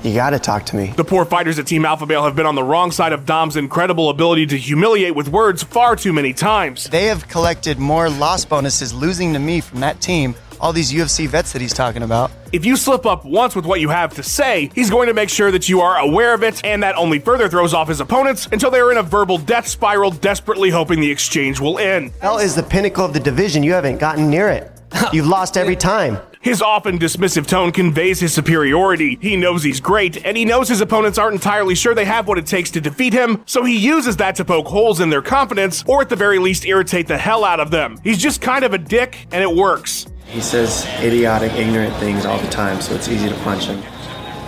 You 0.04 0.14
gotta 0.14 0.40
talk 0.40 0.66
to 0.68 0.76
me. 0.78 0.94
The 0.96 1.04
poor 1.04 1.26
fighters 1.26 1.60
at 1.60 1.68
Team 1.68 1.86
Alpha 1.86 2.06
Male 2.06 2.24
have 2.24 2.36
been 2.36 2.46
on 2.46 2.56
the 2.56 2.64
wrong 2.64 2.92
side 2.92 3.12
of 3.12 3.26
Dom's 3.26 3.58
incredible 3.58 4.10
ability 4.10 4.46
to 4.48 4.58
humiliate 4.58 5.14
with 5.14 5.28
words 5.28 5.62
far 5.62 5.96
too 5.96 6.14
many 6.14 6.34
times. 6.34 6.86
They 6.86 7.08
have 7.08 7.28
collected 7.28 7.80
more 7.80 8.10
loss 8.10 8.46
bonuses 8.46 8.94
losing 8.94 9.34
to 9.34 9.40
me 9.40 9.60
from 9.60 9.82
that 9.82 10.00
team. 10.00 10.36
All 10.62 10.74
these 10.74 10.92
UFC 10.92 11.28
vets 11.28 11.54
that 11.54 11.62
he's 11.62 11.74
talking 11.74 12.04
about. 12.04 12.32
If 12.52 12.66
you 12.66 12.76
slip 12.76 13.06
up 13.06 13.24
once 13.24 13.56
with 13.56 13.66
what 13.66 13.80
you 13.80 13.90
have 13.90 14.14
to 14.16 14.24
say, 14.24 14.70
he's 14.76 14.90
going 14.90 15.08
to 15.08 15.14
make 15.14 15.30
sure 15.30 15.52
that 15.52 15.70
you 15.70 15.80
are 15.82 15.98
aware 16.00 16.34
of 16.34 16.44
it, 16.44 16.66
and 16.66 16.84
that 16.84 16.98
only 16.98 17.20
further 17.20 17.48
throws 17.48 17.74
off 17.74 17.88
his 17.88 18.02
opponents 18.02 18.48
until 18.52 18.70
they 18.70 18.80
are 18.80 18.92
in 18.92 18.98
a 18.98 19.04
verbal 19.04 19.38
death 19.38 19.68
spiral, 19.68 20.12
desperately 20.12 20.70
hoping 20.70 21.00
the 21.00 21.10
exchange 21.10 21.62
will 21.62 21.80
end. 21.80 22.12
Hell 22.22 22.40
is 22.40 22.56
the 22.56 22.64
pinnacle 22.64 23.06
of 23.06 23.14
the 23.14 23.22
division. 23.22 23.64
You 23.64 23.72
haven't 23.72 24.00
gotten 24.00 24.30
near 24.30 24.50
it. 24.50 24.70
You've 25.14 25.28
lost 25.28 25.56
every 25.56 25.78
time. 25.78 26.18
His 26.42 26.62
often 26.62 26.98
dismissive 26.98 27.48
tone 27.48 27.74
conveys 27.74 28.22
his 28.22 28.34
superiority. 28.34 29.18
He 29.22 29.36
knows 29.36 29.62
he's 29.62 29.82
great, 29.82 30.26
and 30.26 30.38
he 30.38 30.46
knows 30.46 30.70
his 30.70 30.80
opponents 30.80 31.18
aren't 31.18 31.34
entirely 31.34 31.76
sure 31.76 31.94
they 31.94 32.06
have 32.06 32.30
what 32.30 32.38
it 32.38 32.46
takes 32.46 32.72
to 32.72 32.82
defeat 32.82 33.12
him, 33.12 33.44
so 33.46 33.66
he 33.66 33.78
uses 33.78 34.16
that 34.18 34.36
to 34.36 34.46
poke 34.46 34.68
holes 34.68 35.02
in 35.02 35.10
their 35.10 35.22
confidence, 35.22 35.84
or 35.86 36.02
at 36.02 36.08
the 36.08 36.16
very 36.16 36.40
least 36.40 36.66
irritate 36.66 37.08
the 37.08 37.18
hell 37.18 37.44
out 37.44 37.60
of 37.60 37.72
them. 37.72 38.00
He's 38.06 38.18
just 38.18 38.40
kind 38.40 38.64
of 38.64 38.74
a 38.74 38.78
dick, 38.78 39.28
and 39.34 39.44
it 39.44 39.54
works. 39.54 40.08
He 40.28 40.40
says 40.40 40.86
idiotic, 41.02 41.52
ignorant 41.54 41.94
things 41.98 42.26
all 42.26 42.40
the 42.40 42.50
time, 42.50 42.80
so 42.80 42.96
it's 42.96 43.10
easy 43.10 43.28
to 43.28 43.36
punch 43.40 43.66
him. 43.66 43.84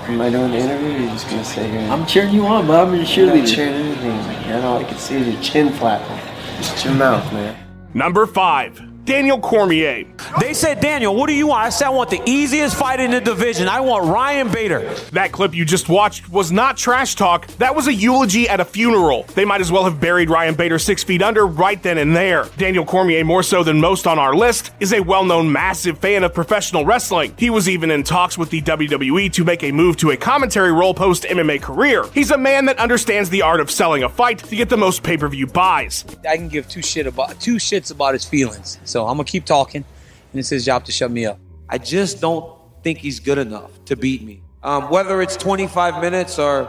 Am 0.05 0.21
I 0.21 0.29
doing 0.29 0.51
the 0.51 0.57
interview 0.57 0.91
or 0.91 0.91
are 0.91 0.97
you 0.97 1.09
just 1.09 1.29
gonna 1.29 1.43
stay 1.43 1.69
here? 1.69 1.79
I'm 1.81 2.05
cheering 2.05 2.33
you 2.33 2.45
on, 2.45 2.67
Bob. 2.67 2.93
You're 2.93 3.03
You're 3.03 3.35
not 3.35 3.47
cheering 3.47 3.73
anything. 3.73 4.17
Man, 4.47 4.63
all 4.63 4.77
I 4.77 4.83
can 4.85 4.97
see 4.97 5.15
is 5.15 5.27
your 5.27 5.41
chin 5.41 5.73
flapping. 5.73 6.17
Just 6.57 6.85
your 6.85 6.93
mouth, 6.93 7.31
man. 7.33 7.57
Number 7.93 8.25
5. 8.25 8.90
Daniel 9.05 9.39
Cormier. 9.39 10.05
They 10.39 10.53
said, 10.53 10.79
Daniel, 10.79 11.15
what 11.15 11.27
do 11.27 11.33
you 11.33 11.47
want? 11.47 11.63
I 11.63 11.69
said, 11.69 11.87
I 11.87 11.89
want 11.89 12.11
the 12.11 12.21
easiest 12.27 12.75
fight 12.75 12.99
in 12.99 13.11
the 13.11 13.19
division. 13.19 13.67
I 13.67 13.79
want 13.81 14.05
Ryan 14.05 14.51
Bader. 14.51 14.93
That 15.11 15.31
clip 15.31 15.55
you 15.55 15.65
just 15.65 15.89
watched 15.89 16.29
was 16.29 16.51
not 16.51 16.77
trash 16.77 17.15
talk, 17.15 17.47
that 17.57 17.75
was 17.75 17.87
a 17.87 17.93
eulogy 17.93 18.47
at 18.47 18.59
a 18.59 18.65
funeral. 18.65 19.23
They 19.33 19.43
might 19.43 19.59
as 19.59 19.71
well 19.71 19.85
have 19.85 19.99
buried 19.99 20.29
Ryan 20.29 20.53
Bader 20.53 20.77
six 20.77 21.03
feet 21.03 21.21
under 21.23 21.47
right 21.47 21.81
then 21.81 21.97
and 21.97 22.15
there. 22.15 22.45
Daniel 22.57 22.85
Cormier, 22.85 23.23
more 23.25 23.41
so 23.43 23.63
than 23.63 23.79
most 23.81 24.05
on 24.05 24.19
our 24.19 24.35
list, 24.35 24.71
is 24.79 24.93
a 24.93 24.99
well 24.99 25.25
known 25.25 25.51
massive 25.51 25.97
fan 25.97 26.23
of 26.23 26.33
professional 26.33 26.85
wrestling. 26.85 27.33
He 27.37 27.49
was 27.49 27.67
even 27.67 27.89
in 27.89 28.03
talks 28.03 28.37
with 28.37 28.51
the 28.51 28.61
WWE 28.61 29.33
to 29.33 29.43
make 29.43 29.63
a 29.63 29.71
move 29.71 29.97
to 29.97 30.11
a 30.11 30.17
commentary 30.17 30.71
role 30.71 30.93
post 30.93 31.23
MMA 31.23 31.61
career. 31.61 32.05
He's 32.13 32.31
a 32.31 32.37
man 32.37 32.65
that 32.65 32.77
understands 32.77 33.29
the 33.29 33.41
art 33.41 33.59
of 33.59 33.71
selling 33.71 34.03
a 34.03 34.09
fight 34.09 34.39
to 34.39 34.55
get 34.55 34.69
the 34.69 34.77
most 34.77 35.01
pay 35.01 35.17
per 35.17 35.27
view 35.27 35.47
buys. 35.47 36.05
I 36.27 36.37
can 36.37 36.49
give 36.49 36.69
two 36.69 36.83
shit 36.83 37.07
about 37.07 37.39
two 37.39 37.55
shits 37.55 37.91
about 37.91 38.13
his 38.13 38.25
feelings. 38.25 38.79
So 38.91 39.07
I'm 39.07 39.15
gonna 39.15 39.23
keep 39.23 39.45
talking, 39.45 39.85
and 40.31 40.39
it's 40.39 40.49
his 40.49 40.65
job 40.65 40.83
to 40.85 40.91
shut 40.91 41.09
me 41.09 41.25
up. 41.25 41.39
I 41.69 41.77
just 41.77 42.19
don't 42.19 42.53
think 42.83 42.97
he's 42.97 43.19
good 43.19 43.37
enough 43.37 43.71
to 43.85 43.95
beat 43.95 44.21
me. 44.21 44.41
Um, 44.63 44.89
whether 44.89 45.21
it's 45.21 45.37
25 45.37 46.01
minutes 46.01 46.37
or 46.37 46.67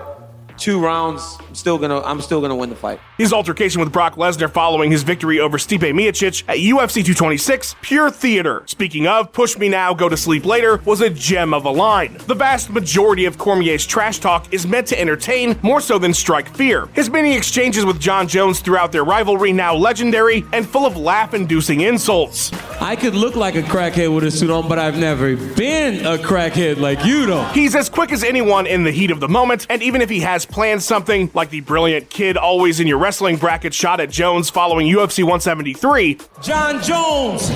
two 0.63 0.79
rounds, 0.79 1.39
I'm 1.41 1.57
still 1.57 1.77
gonna 1.77 2.01
I'm 2.03 2.21
still 2.21 2.41
gonna 2.41 2.55
win 2.55 2.71
the 2.71 2.77
fight. 2.77 3.01
His 3.19 3.33
altercation 3.33 3.81
with 3.81 3.93
Brock 3.93 4.15
Lesnar 4.15 4.49
following 4.49 4.93
his 4.93 5.03
victory 5.03 5.41
over 5.41 5.59
Stipe 5.59 5.81
Miocic 5.81 6.45
at 6.49 6.59
UFC 6.59 7.05
226, 7.05 7.75
pure 7.83 8.11
theater. 8.11 8.63
Speaking 8.67 9.09
of, 9.09 9.33
push 9.33 9.59
me 9.59 9.69
now, 9.69 9.93
go 9.93 10.09
to 10.09 10.17
sleep 10.17 10.47
later, 10.47 10.81
was 10.85 11.01
a 11.01 11.11
gem 11.11 11.53
of 11.53 11.65
a 11.65 11.71
line. 11.71 12.17
The 12.29 12.35
vast 12.37 12.71
majority 12.71 13.25
of 13.25 13.39
Cormier's 13.39 13.85
trash 13.85 14.21
talk 14.21 14.53
is 14.53 14.65
meant 14.65 14.87
to 14.89 15.01
entertain 15.01 15.59
more 15.63 15.81
so 15.81 15.99
than 15.99 16.15
strike 16.15 16.55
fear. 16.55 16.87
His 16.95 17.11
many 17.11 17.37
exchanges 17.37 17.85
with 17.85 17.99
Jon 17.99 18.29
Jones 18.29 18.61
throughout 18.61 18.93
their 18.93 19.05
rivalry 19.05 19.53
now 19.53 19.75
legendary 19.75 20.45
and 20.53 20.65
full 20.65 20.87
of 20.87 20.97
laugh-inducing 20.97 21.81
insults. 21.81 22.53
I 22.81 22.95
could 22.95 23.15
look 23.15 23.35
like 23.35 23.57
a 23.57 23.63
crackhead 23.63 24.15
with 24.15 24.25
a 24.25 24.31
suit 24.31 24.51
on, 24.51 24.69
but 24.69 24.79
I've 24.79 24.99
never 24.99 25.37
been 25.37 26.07
a 26.07 26.19
crackhead 26.19 26.79
like 26.79 27.05
you 27.05 27.27
though. 27.27 27.45
He's 27.47 27.75
as 27.75 27.89
quick 27.89 28.13
as 28.13 28.23
anyone 28.23 28.67
in 28.67 28.85
the 28.85 28.93
heat 28.93 29.11
of 29.11 29.19
the 29.19 29.29
moment, 29.29 29.67
and 29.69 29.83
even 29.83 30.01
if 30.01 30.09
he 30.09 30.21
has 30.21 30.47
planned 30.53 30.83
something, 30.83 31.31
like 31.35 31.51
the 31.51 31.61
brilliant 31.61 32.11
kid 32.11 32.37
always 32.37 32.79
in 32.79 32.87
your 32.87 32.99
wrestling 32.99 33.37
bracket 33.37 33.75
shot 33.75 33.99
at 33.99 34.11
Jones 34.11 34.51
following 34.51 34.87
UFC 34.87 35.25
173, 35.25 36.19
Jon 36.43 36.83
Jones, 36.83 37.49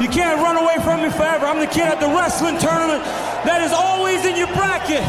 you 0.00 0.08
can't 0.08 0.40
run 0.40 0.56
away 0.56 0.76
from 0.82 1.02
me 1.02 1.10
forever. 1.10 1.44
I'm 1.44 1.58
the 1.58 1.66
kid 1.66 1.82
at 1.82 2.00
the 2.00 2.06
wrestling 2.06 2.56
tournament 2.58 3.04
that 3.44 3.60
is 3.62 3.72
always 3.72 4.24
in 4.24 4.36
your 4.36 4.46
bracket. 4.48 5.02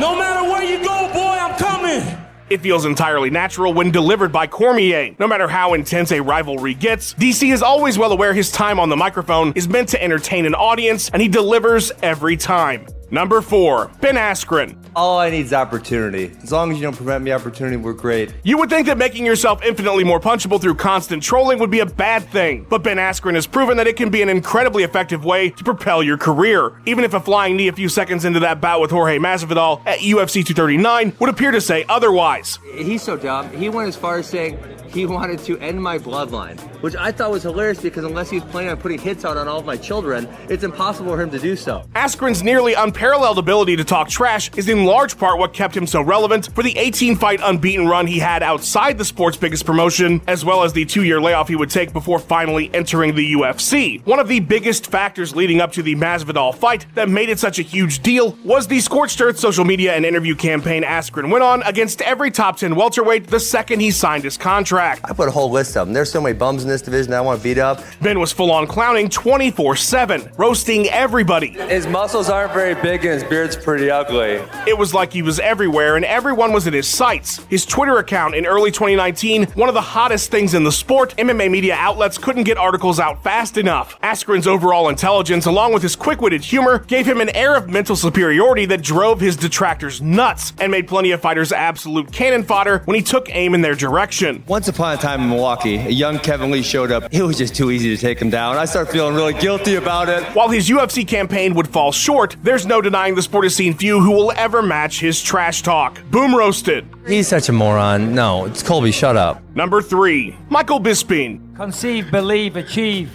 No 0.00 0.16
matter 0.16 0.48
where 0.48 0.62
you 0.62 0.78
go, 0.78 1.12
boy, 1.12 1.18
I'm 1.18 1.58
coming. 1.58 2.18
It 2.50 2.62
feels 2.62 2.86
entirely 2.86 3.28
natural 3.28 3.74
when 3.74 3.90
delivered 3.90 4.32
by 4.32 4.46
Cormier. 4.46 5.14
No 5.18 5.26
matter 5.26 5.48
how 5.48 5.74
intense 5.74 6.12
a 6.12 6.22
rivalry 6.22 6.72
gets, 6.72 7.12
DC 7.14 7.52
is 7.52 7.62
always 7.62 7.98
well 7.98 8.12
aware 8.12 8.32
his 8.32 8.50
time 8.50 8.80
on 8.80 8.88
the 8.88 8.96
microphone 8.96 9.52
is 9.54 9.68
meant 9.68 9.90
to 9.90 10.02
entertain 10.02 10.46
an 10.46 10.54
audience, 10.54 11.10
and 11.10 11.20
he 11.20 11.28
delivers 11.28 11.92
every 12.00 12.36
time. 12.38 12.86
Number 13.10 13.40
4. 13.40 13.90
Ben 14.02 14.16
Askren. 14.16 14.76
All 14.94 15.18
I 15.18 15.30
need 15.30 15.46
is 15.46 15.54
opportunity. 15.54 16.36
As 16.42 16.52
long 16.52 16.70
as 16.70 16.76
you 16.76 16.82
don't 16.82 16.94
prevent 16.94 17.24
me 17.24 17.32
opportunity, 17.32 17.78
we're 17.78 17.94
great. 17.94 18.34
You 18.42 18.58
would 18.58 18.68
think 18.68 18.86
that 18.86 18.98
making 18.98 19.24
yourself 19.24 19.62
infinitely 19.64 20.04
more 20.04 20.20
punchable 20.20 20.60
through 20.60 20.74
constant 20.74 21.22
trolling 21.22 21.58
would 21.58 21.70
be 21.70 21.80
a 21.80 21.86
bad 21.86 22.24
thing, 22.24 22.66
but 22.68 22.82
Ben 22.82 22.98
Askren 22.98 23.34
has 23.34 23.46
proven 23.46 23.78
that 23.78 23.86
it 23.86 23.96
can 23.96 24.10
be 24.10 24.20
an 24.20 24.28
incredibly 24.28 24.82
effective 24.82 25.24
way 25.24 25.48
to 25.48 25.64
propel 25.64 26.02
your 26.02 26.18
career, 26.18 26.72
even 26.84 27.02
if 27.02 27.14
a 27.14 27.20
flying 27.20 27.56
knee 27.56 27.68
a 27.68 27.72
few 27.72 27.88
seconds 27.88 28.26
into 28.26 28.40
that 28.40 28.60
bout 28.60 28.80
with 28.82 28.90
Jorge 28.90 29.18
Masvidal 29.18 29.80
at 29.86 30.00
UFC 30.00 30.44
239 30.44 31.14
would 31.18 31.30
appear 31.30 31.50
to 31.50 31.62
say 31.62 31.86
otherwise. 31.88 32.58
He's 32.74 33.02
so 33.02 33.16
dumb. 33.16 33.50
He 33.56 33.70
went 33.70 33.88
as 33.88 33.96
far 33.96 34.18
as 34.18 34.26
saying 34.26 34.58
he 34.90 35.06
wanted 35.06 35.38
to 35.40 35.58
end 35.58 35.82
my 35.82 35.98
bloodline, 35.98 36.58
which 36.82 36.96
I 36.96 37.12
thought 37.12 37.30
was 37.30 37.42
hilarious 37.42 37.80
because 37.80 38.04
unless 38.04 38.30
he 38.30 38.40
was 38.40 38.50
planning 38.50 38.70
on 38.70 38.78
putting 38.78 38.98
hits 38.98 39.24
out 39.24 39.36
on 39.36 39.46
all 39.46 39.60
of 39.60 39.66
my 39.66 39.76
children, 39.76 40.28
it's 40.48 40.64
impossible 40.64 41.12
for 41.12 41.22
him 41.22 41.30
to 41.30 41.38
do 41.38 41.56
so. 41.56 41.84
Askren's 41.94 42.42
nearly 42.42 42.74
unparalleled 42.74 42.97
ability 43.02 43.76
to 43.76 43.84
talk 43.84 44.08
trash 44.08 44.50
is 44.56 44.68
in 44.68 44.84
large 44.84 45.16
part 45.16 45.38
what 45.38 45.52
kept 45.52 45.76
him 45.76 45.86
so 45.86 46.02
relevant 46.02 46.52
for 46.54 46.62
the 46.62 46.76
18 46.76 47.16
fight 47.16 47.40
unbeaten 47.42 47.86
run 47.86 48.06
he 48.06 48.18
had 48.18 48.42
outside 48.42 48.98
the 48.98 49.04
sport's 49.04 49.36
biggest 49.36 49.64
promotion, 49.64 50.20
as 50.26 50.44
well 50.44 50.64
as 50.64 50.72
the 50.72 50.84
two 50.84 51.04
year 51.04 51.20
layoff 51.20 51.48
he 51.48 51.56
would 51.56 51.70
take 51.70 51.92
before 51.92 52.18
finally 52.18 52.70
entering 52.74 53.14
the 53.14 53.32
UFC. 53.34 54.04
One 54.04 54.18
of 54.18 54.28
the 54.28 54.40
biggest 54.40 54.90
factors 54.90 55.36
leading 55.36 55.60
up 55.60 55.72
to 55.72 55.82
the 55.82 55.94
Masvidal 55.94 56.54
fight 56.54 56.86
that 56.94 57.08
made 57.08 57.28
it 57.28 57.38
such 57.38 57.58
a 57.58 57.62
huge 57.62 58.00
deal 58.00 58.36
was 58.44 58.66
the 58.66 58.80
scorched 58.80 59.20
earth 59.20 59.38
social 59.38 59.64
media 59.64 59.94
and 59.94 60.04
interview 60.04 60.34
campaign 60.34 60.82
Askren 60.82 61.30
went 61.30 61.44
on 61.44 61.62
against 61.62 62.02
every 62.02 62.30
top 62.30 62.56
10 62.56 62.74
welterweight 62.74 63.28
the 63.28 63.40
second 63.40 63.80
he 63.80 63.90
signed 63.90 64.24
his 64.24 64.36
contract. 64.36 65.02
I 65.04 65.12
put 65.12 65.28
a 65.28 65.32
whole 65.32 65.50
list 65.50 65.76
of 65.76 65.86
them. 65.86 65.94
There's 65.94 66.10
so 66.10 66.20
many 66.20 66.36
bums 66.36 66.62
in 66.62 66.68
this 66.68 66.82
division 66.82 67.12
I 67.12 67.20
want 67.20 67.38
to 67.40 67.44
beat 67.44 67.58
up. 67.58 67.82
Ben 68.00 68.18
was 68.18 68.32
full 68.32 68.50
on 68.50 68.66
clowning 68.66 69.08
24 69.08 69.76
7, 69.76 70.30
roasting 70.36 70.88
everybody. 70.88 71.48
His 71.50 71.86
muscles 71.86 72.28
aren't 72.28 72.52
very 72.52 72.74
big 72.74 72.87
and 72.94 73.02
his 73.02 73.24
beard's 73.24 73.56
pretty 73.56 73.90
ugly. 73.90 74.42
It 74.66 74.76
was 74.76 74.94
like 74.94 75.12
he 75.12 75.22
was 75.22 75.38
everywhere 75.38 75.96
and 75.96 76.04
everyone 76.04 76.52
was 76.52 76.66
in 76.66 76.72
his 76.72 76.88
sights. 76.88 77.44
His 77.50 77.66
Twitter 77.66 77.98
account 77.98 78.34
in 78.34 78.46
early 78.46 78.70
2019, 78.70 79.46
one 79.48 79.68
of 79.68 79.74
the 79.74 79.80
hottest 79.80 80.30
things 80.30 80.54
in 80.54 80.64
the 80.64 80.72
sport, 80.72 81.14
MMA 81.18 81.50
media 81.50 81.74
outlets 81.74 82.18
couldn't 82.18 82.44
get 82.44 82.56
articles 82.56 82.98
out 82.98 83.22
fast 83.22 83.58
enough. 83.58 83.98
Askren's 84.02 84.46
overall 84.46 84.88
intelligence, 84.88 85.46
along 85.46 85.72
with 85.72 85.82
his 85.82 85.94
quick 85.94 86.20
witted 86.20 86.42
humor, 86.42 86.78
gave 86.80 87.06
him 87.06 87.20
an 87.20 87.28
air 87.36 87.56
of 87.56 87.68
mental 87.68 87.96
superiority 87.96 88.64
that 88.66 88.82
drove 88.82 89.20
his 89.20 89.36
detractors 89.36 90.00
nuts 90.00 90.52
and 90.58 90.72
made 90.72 90.88
plenty 90.88 91.10
of 91.10 91.20
fighters 91.20 91.52
absolute 91.52 92.10
cannon 92.12 92.42
fodder 92.42 92.82
when 92.86 92.94
he 92.94 93.02
took 93.02 93.28
aim 93.34 93.54
in 93.54 93.60
their 93.60 93.74
direction. 93.74 94.42
Once 94.46 94.68
upon 94.68 94.94
a 94.94 95.00
time 95.00 95.22
in 95.22 95.28
Milwaukee, 95.28 95.76
a 95.76 95.90
young 95.90 96.18
Kevin 96.18 96.50
Lee 96.50 96.62
showed 96.62 96.90
up. 96.90 97.12
It 97.12 97.22
was 97.22 97.38
just 97.38 97.54
too 97.54 97.70
easy 97.70 97.94
to 97.94 98.00
take 98.00 98.20
him 98.20 98.30
down. 98.30 98.56
I 98.56 98.64
started 98.64 98.90
feeling 98.90 99.14
really 99.14 99.34
guilty 99.34 99.74
about 99.74 100.08
it. 100.08 100.24
While 100.34 100.48
his 100.48 100.68
UFC 100.68 101.06
campaign 101.06 101.54
would 101.54 101.68
fall 101.68 101.92
short, 101.92 102.36
there's 102.42 102.66
no 102.66 102.77
denying 102.80 103.14
the 103.14 103.22
sport 103.22 103.44
has 103.44 103.54
seen 103.54 103.74
few 103.74 104.00
who 104.00 104.10
will 104.10 104.32
ever 104.32 104.62
match 104.62 105.00
his 105.00 105.22
trash 105.22 105.62
talk. 105.62 106.00
Boom 106.10 106.34
roasted. 106.34 106.86
He's 107.06 107.28
such 107.28 107.48
a 107.48 107.52
moron. 107.52 108.14
No, 108.14 108.44
it's 108.44 108.62
Colby, 108.62 108.92
shut 108.92 109.16
up. 109.16 109.42
Number 109.54 109.82
three, 109.82 110.36
Michael 110.48 110.80
Bisping. 110.80 111.54
Conceive, 111.56 112.10
believe, 112.10 112.56
achieve. 112.56 113.10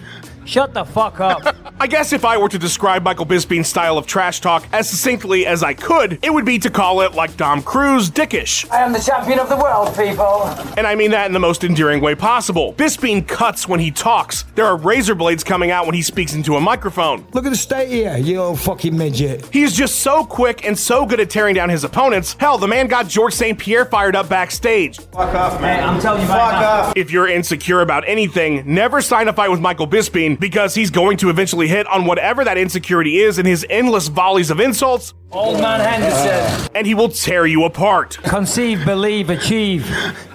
Shut 0.46 0.74
the 0.74 0.84
fuck 0.84 1.20
up. 1.20 1.55
I 1.80 1.88
guess 1.88 2.13
if 2.13 2.24
I 2.24 2.38
were 2.38 2.50
to 2.50 2.60
describe 2.60 3.03
Michael 3.03 3.25
Bisping's 3.25 3.68
style 3.68 3.98
of 3.98 4.06
trash 4.08 4.39
talk 4.39 4.65
as 4.72 4.89
succinctly 4.89 5.46
as 5.46 5.63
I 5.63 5.74
could, 5.74 6.20
it 6.24 6.34
would 6.34 6.46
be 6.46 6.60
to 6.60 6.70
call 6.70 7.01
it 7.01 7.13
like 7.13 7.36
Dom 7.36 7.62
Cruz, 7.62 8.10
dickish. 8.10 8.70
I 8.72 8.82
am 8.82 8.94
the 8.94 9.00
champion 9.00 9.39
of 9.39 9.50
the 9.50 9.58
world, 9.58 9.89
people. 9.96 10.44
And 10.77 10.88
I 10.88 10.96
mean 10.96 11.12
that 11.12 11.25
in 11.25 11.34
the 11.34 11.39
most 11.39 11.63
endearing 11.63 12.00
way 12.01 12.15
possible. 12.15 12.74
Bisping 12.74 13.27
cuts 13.27 13.68
when 13.68 13.80
he 13.80 13.92
talks. 13.92 14.44
There 14.56 14.65
are 14.65 14.77
razor 14.77 15.15
blades 15.15 15.44
coming 15.44 15.72
out 15.72 15.86
when 15.86 15.96
he 15.96 16.01
speaks 16.01 16.34
into 16.34 16.56
a 16.56 16.62
microphone. 16.62 17.25
Look 17.34 17.46
at 17.46 17.50
the 17.50 17.58
state 17.58 17.89
here, 17.89 18.18
you 18.18 18.38
old 18.38 18.60
fucking 18.62 18.98
midget. 18.98 19.46
He's 19.51 19.75
just 19.75 19.96
so 20.00 20.24
quick 20.24 20.65
and 20.65 20.77
so 20.77 21.06
good 21.06 21.20
at 21.20 21.30
tearing 21.30 21.56
down 21.56 21.70
his 21.70 21.84
opponents. 21.84 22.36
Hell, 22.39 22.58
the 22.58 22.68
man 22.68 22.88
got 22.88 23.08
Georges 23.08 23.39
St. 23.39 23.58
Pierre 23.60 23.86
fired 23.86 24.15
up 24.15 24.30
backstage. 24.30 25.00
Fuck 25.00 25.34
off, 25.34 25.60
man. 25.60 25.80
Hey, 25.80 25.86
I'm 25.86 26.00
telling 26.00 26.22
you 26.22 26.27
Fuck 26.27 26.39
off. 26.39 26.94
If 26.96 27.12
you're 27.12 27.27
insecure 27.27 27.82
about 27.82 28.08
anything, 28.08 28.63
never 28.65 29.01
sign 29.01 29.27
a 29.27 29.34
fight 29.34 29.50
with 29.50 29.60
Michael 29.60 29.88
Bisping 29.88 30.39
because 30.39 30.75
he's 30.75 30.89
going 30.89 31.18
to 31.18 31.30
eventually 31.30 31.68
hit 31.74 31.88
on 31.88 32.06
whatever 32.06 32.44
that 32.46 32.58
insecurity 32.58 33.18
is 33.18 33.39
in 33.39 33.46
his 33.46 33.65
endless 33.70 34.08
volleys 34.08 34.51
of 34.51 34.60
insults. 34.60 35.13
Old 35.34 35.60
man 35.60 35.80
Henderson. 35.80 36.70
And 36.75 36.86
he 36.86 36.94
will 36.94 37.10
tear 37.10 37.48
you 37.48 37.63
apart. 37.63 38.20
Conceive, 38.22 38.86
believe, 38.86 39.32
achieve. 39.32 39.84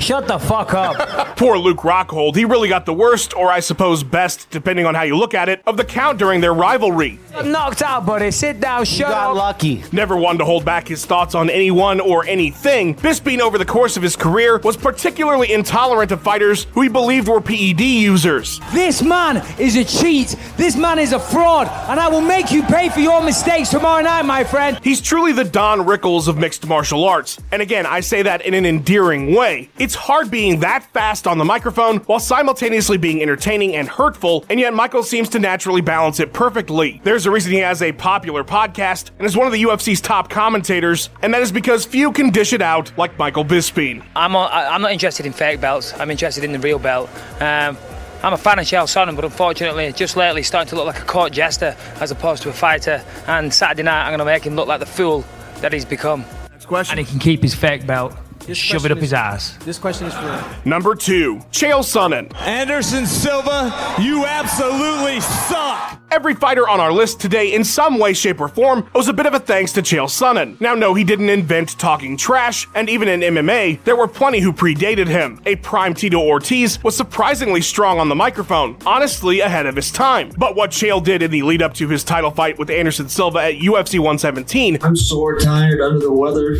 Shut 0.01 0.27
the 0.27 0.39
fuck 0.39 0.75
up. 0.75 1.37
Poor 1.37 1.57
Luke 1.57 1.79
Rockhold, 1.79 2.35
he 2.35 2.45
really 2.45 2.69
got 2.69 2.85
the 2.85 2.93
worst, 2.93 3.33
or 3.37 3.49
I 3.49 3.61
suppose 3.61 4.03
best, 4.03 4.51
depending 4.51 4.87
on 4.87 4.97
how 4.97 5.03
you 5.03 5.17
look 5.17 5.35
at 5.35 5.49
it, 5.49 5.63
of 5.69 5.77
the 5.77 5.85
count 5.85 6.19
during 6.19 6.41
their 6.41 6.53
rivalry. 6.53 7.21
I'm 7.33 7.53
knocked 7.53 7.81
out, 7.83 8.07
buddy. 8.07 8.33
Sit 8.33 8.59
down, 8.59 8.85
shut 8.85 9.13
up. 9.13 9.37
lucky. 9.37 9.85
Never 9.93 10.17
one 10.17 10.37
to 10.39 10.45
hold 10.45 10.65
back 10.65 10.89
his 10.89 11.07
thoughts 11.07 11.37
on 11.37 11.49
anyone 11.49 12.01
or 12.01 12.27
anything, 12.27 12.97
Bisping 12.97 13.39
over 13.39 13.57
the 13.57 13.65
course 13.65 13.97
of 13.97 14.03
his 14.03 14.17
career 14.17 14.59
was 14.59 14.77
particularly 14.77 15.53
intolerant 15.53 16.11
of 16.11 16.21
fighters 16.21 16.65
who 16.73 16.83
he 16.83 16.89
believed 16.89 17.29
were 17.29 17.41
PED 17.41 17.81
users. 17.81 18.59
This 18.73 19.01
man 19.01 19.45
is 19.61 19.77
a 19.77 19.85
cheat. 19.85 20.35
This 20.57 20.77
man 20.77 20.99
is 20.99 21.13
a 21.13 21.18
fraud, 21.19 21.69
and 21.89 21.99
I 22.01 22.09
will 22.09 22.21
make 22.21 22.51
you 22.53 22.63
pay 22.63 22.89
for 22.89 23.01
your 23.01 23.23
mistakes 23.23 23.69
tomorrow 23.71 24.03
night, 24.03 24.23
my 24.25 24.45
friend. 24.45 24.79
He's 24.83 25.01
truly 25.01 25.33
the 25.33 25.45
Don 25.45 25.81
Rickles 25.81 26.29
of 26.29 26.37
mixed 26.39 26.67
martial 26.67 27.05
arts. 27.05 27.39
And 27.53 27.61
again, 27.63 27.87
I 27.87 28.01
say 28.01 28.23
that 28.23 28.43
in 28.43 28.55
an 28.55 28.65
endearing 28.67 29.35
way. 29.35 29.71
It's 29.79 29.95
hard 29.95 30.31
being 30.31 30.61
that 30.61 30.85
fast 30.93 31.27
on 31.27 31.39
the 31.39 31.45
microphone 31.45 31.99
while 32.01 32.21
simultaneously 32.21 32.97
being 32.99 33.23
entertaining 33.23 33.75
and 33.77 33.89
hurtful, 33.89 34.45
and 34.49 34.59
yet 34.61 34.75
Michael 34.75 35.03
seems 35.03 35.29
to 35.31 35.39
naturally 35.39 35.81
balance 35.81 36.21
it 36.21 36.33
perfectly. 36.33 37.01
There's 37.05 37.27
a 37.27 37.31
reason 37.31 37.53
he 37.53 37.59
has 37.59 37.83
a 37.83 37.93
popular 37.93 38.45
podcast 38.45 39.11
and 39.19 39.27
is 39.27 39.37
one 39.37 39.47
of 39.47 39.53
the 39.53 39.63
UFC's 39.63 40.01
top 40.01 40.31
commentators, 40.31 41.11
and 41.23 41.33
that 41.35 41.43
is 41.43 41.53
because 41.53 41.85
few 41.85 42.13
can 42.13 42.31
dish 42.31 42.53
it 42.53 42.63
out 42.63 42.93
like 42.99 43.19
Michael 43.19 43.45
Bisping. 43.45 44.05
I'm, 44.17 44.33
not- 44.33 44.53
I- 44.53 44.69
I'm 44.75 44.83
not 44.83 44.93
interested 44.93 45.27
in 45.27 45.33
fake 45.33 45.61
belts. 45.61 45.93
I'm 45.99 46.11
interested 46.11 46.45
in 46.45 46.53
the 46.53 46.59
real 46.59 46.79
belt. 46.79 47.11
Um, 47.41 47.77
I'm 48.21 48.33
a 48.33 48.37
fan 48.37 48.59
of 48.59 48.65
Chael 48.65 48.85
Sonnen, 48.85 49.15
but 49.15 49.25
unfortunately, 49.25 49.93
just 49.93 50.17
lately, 50.17 50.41
he's 50.41 50.49
starting 50.49 50.69
to 50.71 50.77
look 50.77 50.87
like 50.87 51.01
a 51.01 51.05
court 51.05 51.33
jester 51.33 51.77
as 52.01 52.11
opposed 52.11 52.43
to 52.43 52.49
a 52.49 52.53
fighter. 52.53 53.01
And 53.29 53.55
Saturday 53.55 53.85
night, 53.85 54.03
I'm 54.03 54.11
going 54.11 54.19
to 54.19 54.25
make 54.25 54.45
him 54.45 54.57
look 54.57 54.67
like 54.67 54.81
the 54.81 54.87
fool 54.87 55.25
that 55.61 55.73
he's 55.73 55.85
become. 55.85 56.25
Next 56.51 56.67
question. 56.67 56.99
And 56.99 57.07
he 57.07 57.11
can 57.11 57.21
keep 57.21 57.43
his 57.43 57.55
fake 57.55 57.87
belt. 57.87 58.13
Just 58.49 58.63
shove 58.63 58.87
it 58.87 58.89
question 58.89 58.93
up 58.93 58.99
his 58.99 59.13
ass. 59.13 59.57
This 59.59 59.79
question 59.79 60.07
is 60.07 60.15
for 60.15 60.59
Number 60.67 60.95
two, 60.95 61.37
Chael 61.53 61.81
Sonnen. 61.81 62.35
Anderson 62.41 63.05
Silva. 63.05 63.71
You 64.01 64.25
absolutely 64.25 65.21
suck. 65.21 66.01
Every 66.11 66.35
fighter 66.35 66.67
on 66.67 66.81
our 66.81 66.91
list 66.91 67.21
today, 67.21 67.53
in 67.53 67.63
some 67.63 67.99
way, 67.99 68.15
shape, 68.15 68.41
or 68.41 68.49
form, 68.49 68.89
owes 68.95 69.09
a 69.09 69.13
bit 69.13 69.27
of 69.27 69.35
a 69.35 69.39
thanks 69.39 69.73
to 69.73 69.83
Chael 69.83 70.07
Sonnen. 70.07 70.59
Now, 70.59 70.75
no, 70.75 70.95
he 70.95 71.05
didn't 71.05 71.29
invent 71.29 71.79
talking 71.79 72.17
trash, 72.17 72.67
and 72.75 72.89
even 72.89 73.09
in 73.09 73.21
MMA, 73.21 73.85
there 73.85 73.97
were 73.97 74.09
plenty 74.09 74.41
who 74.41 74.51
predated 74.51 75.07
him. 75.07 75.43
A 75.45 75.57
prime 75.57 75.93
Tito 75.93 76.19
Ortiz 76.19 76.83
was 76.83 76.97
surprisingly 76.97 77.61
strong 77.61 77.99
on 77.99 78.09
the 78.09 78.15
microphone, 78.15 78.79
honestly 78.87 79.41
ahead 79.41 79.67
of 79.67 79.77
his 79.77 79.93
time. 79.93 80.31
But 80.39 80.57
what 80.57 80.71
Chael 80.71 81.05
did 81.05 81.23
in 81.23 81.31
the 81.31 81.43
lead 81.43 81.61
up 81.61 81.75
to 81.75 81.89
his 81.89 82.03
title 82.03 82.31
fight 82.31 82.59
with 82.59 82.71
Anderson 82.71 83.11
Silva 83.11 83.41
at 83.41 83.57
UFC 83.57 83.99
117 83.99 84.79
I'm 84.81 84.97
sore, 84.97 85.39
tired, 85.39 85.83
under 85.83 85.99
the 85.99 86.13
weather, 86.13 86.57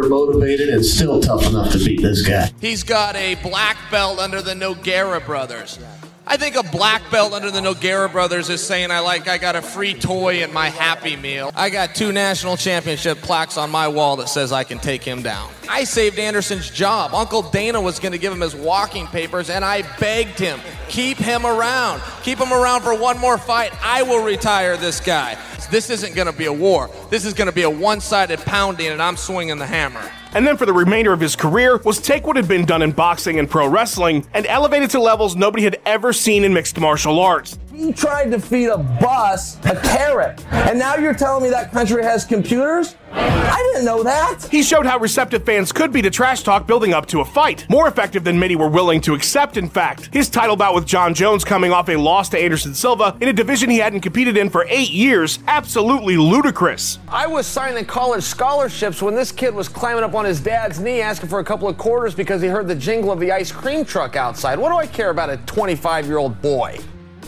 undermotivated, 0.00 0.72
and 0.72 0.84
still 0.84 1.20
tough 1.20 1.46
enough 1.46 1.72
to 1.72 1.78
beat 1.78 2.02
this 2.02 2.26
guy. 2.26 2.50
He's 2.60 2.82
got 2.82 3.16
a 3.16 3.34
black 3.36 3.76
belt 3.90 4.18
under 4.18 4.42
the 4.42 4.54
Nogueira 4.54 5.24
brothers. 5.24 5.78
I 6.26 6.36
think 6.36 6.54
a 6.54 6.62
black 6.62 7.10
belt 7.10 7.32
under 7.32 7.50
the 7.50 7.58
Nogueira 7.58 8.12
brothers 8.12 8.50
is 8.50 8.64
saying 8.64 8.92
I 8.92 9.00
like 9.00 9.26
I 9.26 9.36
got 9.36 9.56
a 9.56 9.62
free 9.62 9.94
toy 9.94 10.44
in 10.44 10.52
my 10.52 10.68
Happy 10.68 11.16
Meal. 11.16 11.50
I 11.56 11.70
got 11.70 11.96
two 11.96 12.12
national 12.12 12.56
championship 12.56 13.18
plaques 13.18 13.56
on 13.56 13.68
my 13.68 13.88
wall 13.88 14.14
that 14.16 14.28
says 14.28 14.52
I 14.52 14.62
can 14.62 14.78
take 14.78 15.02
him 15.02 15.22
down. 15.22 15.50
I 15.68 15.82
saved 15.82 16.20
Anderson's 16.20 16.70
job. 16.70 17.14
Uncle 17.14 17.42
Dana 17.42 17.80
was 17.80 17.98
going 17.98 18.12
to 18.12 18.18
give 18.18 18.32
him 18.32 18.42
his 18.42 18.54
walking 18.54 19.08
papers, 19.08 19.50
and 19.50 19.64
I 19.64 19.82
begged 19.98 20.38
him, 20.38 20.60
keep 20.88 21.16
him 21.16 21.44
around. 21.44 22.00
Keep 22.22 22.38
him 22.38 22.52
around 22.52 22.82
for 22.82 22.94
one 22.94 23.18
more 23.18 23.38
fight. 23.38 23.72
I 23.82 24.02
will 24.02 24.22
retire 24.22 24.76
this 24.76 25.00
guy. 25.00 25.36
This 25.70 25.88
isn't 25.88 26.16
going 26.16 26.26
to 26.26 26.36
be 26.36 26.46
a 26.46 26.52
war. 26.52 26.90
This 27.10 27.24
is 27.24 27.32
going 27.32 27.46
to 27.46 27.54
be 27.54 27.62
a 27.62 27.70
one 27.70 28.00
sided 28.00 28.40
pounding, 28.40 28.88
and 28.88 29.00
I'm 29.00 29.16
swinging 29.16 29.58
the 29.58 29.66
hammer. 29.66 30.02
And 30.32 30.46
then 30.46 30.56
for 30.56 30.66
the 30.66 30.72
remainder 30.72 31.12
of 31.12 31.20
his 31.20 31.36
career 31.36 31.76
was 31.78 32.00
take 32.00 32.26
what 32.26 32.36
had 32.36 32.48
been 32.48 32.64
done 32.64 32.82
in 32.82 32.90
boxing 32.90 33.38
and 33.38 33.48
pro 33.48 33.68
wrestling 33.68 34.26
and 34.34 34.46
elevate 34.46 34.82
it 34.82 34.90
to 34.90 35.00
levels 35.00 35.36
nobody 35.36 35.62
had 35.62 35.80
ever 35.86 36.12
seen 36.12 36.42
in 36.42 36.52
mixed 36.52 36.78
martial 36.78 37.20
arts. 37.20 37.56
He 37.80 37.94
tried 37.94 38.30
to 38.32 38.38
feed 38.38 38.66
a 38.66 38.76
bus 38.76 39.56
a 39.64 39.74
carrot. 39.74 40.44
And 40.50 40.78
now 40.78 40.96
you're 40.96 41.14
telling 41.14 41.42
me 41.42 41.48
that 41.48 41.72
country 41.72 42.02
has 42.02 42.26
computers? 42.26 42.94
I 43.10 43.70
didn't 43.72 43.86
know 43.86 44.02
that. 44.02 44.46
He 44.50 44.62
showed 44.62 44.84
how 44.84 44.98
receptive 44.98 45.46
fans 45.46 45.72
could 45.72 45.90
be 45.90 46.02
to 46.02 46.10
trash 46.10 46.42
talk 46.42 46.66
building 46.66 46.92
up 46.92 47.06
to 47.06 47.20
a 47.20 47.24
fight. 47.24 47.64
More 47.70 47.88
effective 47.88 48.22
than 48.22 48.38
many 48.38 48.54
were 48.54 48.68
willing 48.68 49.00
to 49.00 49.14
accept, 49.14 49.56
in 49.56 49.66
fact. 49.66 50.10
His 50.12 50.28
title 50.28 50.56
bout 50.56 50.74
with 50.74 50.86
Jon 50.86 51.14
Jones 51.14 51.42
coming 51.42 51.72
off 51.72 51.88
a 51.88 51.96
loss 51.96 52.28
to 52.28 52.38
Anderson 52.38 52.74
Silva 52.74 53.16
in 53.18 53.28
a 53.28 53.32
division 53.32 53.70
he 53.70 53.78
hadn't 53.78 54.02
competed 54.02 54.36
in 54.36 54.50
for 54.50 54.66
eight 54.68 54.90
years, 54.90 55.38
absolutely 55.46 56.18
ludicrous. 56.18 56.98
I 57.08 57.26
was 57.26 57.46
signing 57.46 57.86
college 57.86 58.24
scholarships 58.24 59.00
when 59.00 59.14
this 59.14 59.32
kid 59.32 59.54
was 59.54 59.70
climbing 59.70 60.04
up 60.04 60.12
on 60.14 60.26
his 60.26 60.38
dad's 60.38 60.78
knee 60.80 61.00
asking 61.00 61.30
for 61.30 61.38
a 61.38 61.44
couple 61.44 61.66
of 61.66 61.78
quarters 61.78 62.14
because 62.14 62.42
he 62.42 62.48
heard 62.48 62.68
the 62.68 62.74
jingle 62.74 63.10
of 63.10 63.20
the 63.20 63.32
ice 63.32 63.50
cream 63.50 63.86
truck 63.86 64.16
outside. 64.16 64.58
What 64.58 64.68
do 64.68 64.76
I 64.76 64.86
care 64.86 65.08
about 65.08 65.30
a 65.30 65.38
25 65.38 66.06
year 66.06 66.18
old 66.18 66.42
boy? 66.42 66.78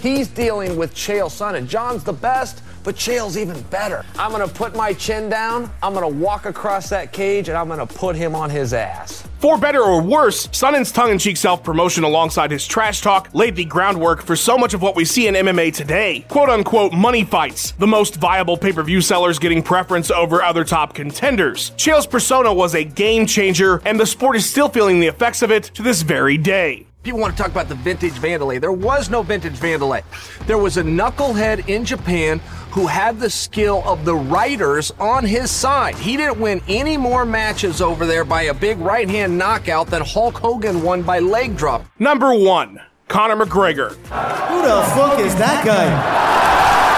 He's 0.02 0.26
dealing 0.26 0.75
with 0.76 0.97
Chael 0.97 1.30
Sonnen. 1.30 1.68
Jon's 1.68 2.02
the 2.02 2.12
best, 2.12 2.61
but 2.82 2.97
Chael's 2.97 3.38
even 3.38 3.62
better. 3.71 4.04
I'm 4.18 4.32
gonna 4.32 4.49
put 4.49 4.75
my 4.75 4.92
chin 4.92 5.28
down, 5.28 5.71
I'm 5.80 5.94
gonna 5.94 6.09
walk 6.09 6.44
across 6.44 6.88
that 6.88 7.12
cage, 7.12 7.49
and 7.49 7.56
I'm 7.56 7.68
gonna 7.68 7.87
put 7.87 8.16
him 8.16 8.35
on 8.35 8.50
his 8.50 8.75
ass. 8.75 9.23
For 9.38 9.56
better 9.56 9.80
or 9.80 10.02
worse, 10.02 10.49
Sonnen's 10.49 10.90
tongue-in-cheek 10.90 11.37
self-promotion 11.37 12.02
alongside 12.02 12.50
his 12.50 12.66
trash 12.66 13.00
talk 13.00 13.28
laid 13.32 13.54
the 13.54 13.64
groundwork 13.64 14.23
for 14.23 14.35
so 14.35 14.59
much 14.59 14.75
of 14.75 14.82
what 14.82 14.97
we 14.97 15.04
see 15.04 15.28
in 15.28 15.37
MMA 15.37 15.71
today. 15.71 16.25
Quote-unquote 16.28 16.92
money 16.92 17.23
fights, 17.23 17.71
the 17.78 17.87
most 17.87 18.16
viable 18.16 18.56
pay-per-view 18.56 19.02
sellers 19.02 19.38
getting 19.38 19.62
preference 19.62 20.11
over 20.11 20.42
other 20.42 20.64
top 20.64 20.94
contenders. 20.94 21.71
Chael's 21.76 22.09
persona 22.09 22.52
was 22.52 22.75
a 22.75 22.82
game 22.82 23.25
changer, 23.25 23.80
and 23.85 24.00
the 24.00 24.06
sport 24.06 24.35
is 24.35 24.50
still 24.50 24.68
feeling 24.68 24.99
the 24.99 25.06
effects 25.06 25.42
of 25.42 25.52
it 25.52 25.62
to 25.75 25.82
this 25.82 26.02
very 26.02 26.37
day. 26.37 26.88
People 27.02 27.18
want 27.18 27.37
to 27.37 27.42
talk 27.42 27.50
about 27.50 27.68
the 27.68 27.75
vintage 27.75 28.12
Wanderlei. 28.14 28.61
There 28.61 28.71
was 28.71 29.11
no 29.11 29.23
vintage 29.23 29.54
Wanderlei. 29.54 30.04
There 30.47 30.59
was 30.59 30.76
a 30.76 30.85
knucklehead 30.85 31.68
in 31.68 31.85
Japan 31.85 32.38
who 32.71 32.87
had 32.87 33.18
the 33.18 33.28
skill 33.28 33.82
of 33.85 34.04
the 34.04 34.14
writers 34.14 34.92
on 35.00 35.25
his 35.25 35.50
side. 35.50 35.97
He 35.97 36.16
didn't 36.16 36.38
win 36.38 36.62
any 36.68 36.97
more 36.97 37.25
matches 37.25 37.82
over 37.82 38.06
there 38.06 38.25
by 38.25 38.42
a 38.42 38.54
big 38.54 38.78
right 38.78 39.09
hand 39.09 39.37
knockout 39.37 39.88
than 39.88 40.02
Hulk 40.02 40.38
Hogan 40.38 40.82
won 40.82 41.02
by 41.02 41.18
leg 41.18 41.56
drop. 41.56 41.85
Number 41.99 42.35
one, 42.35 42.80
Conor 43.09 43.44
McGregor. 43.44 43.90
Who 43.90 44.62
the 44.62 44.82
fuck 44.94 45.18
is 45.18 45.35
that 45.37 45.64
guy? 45.66 45.88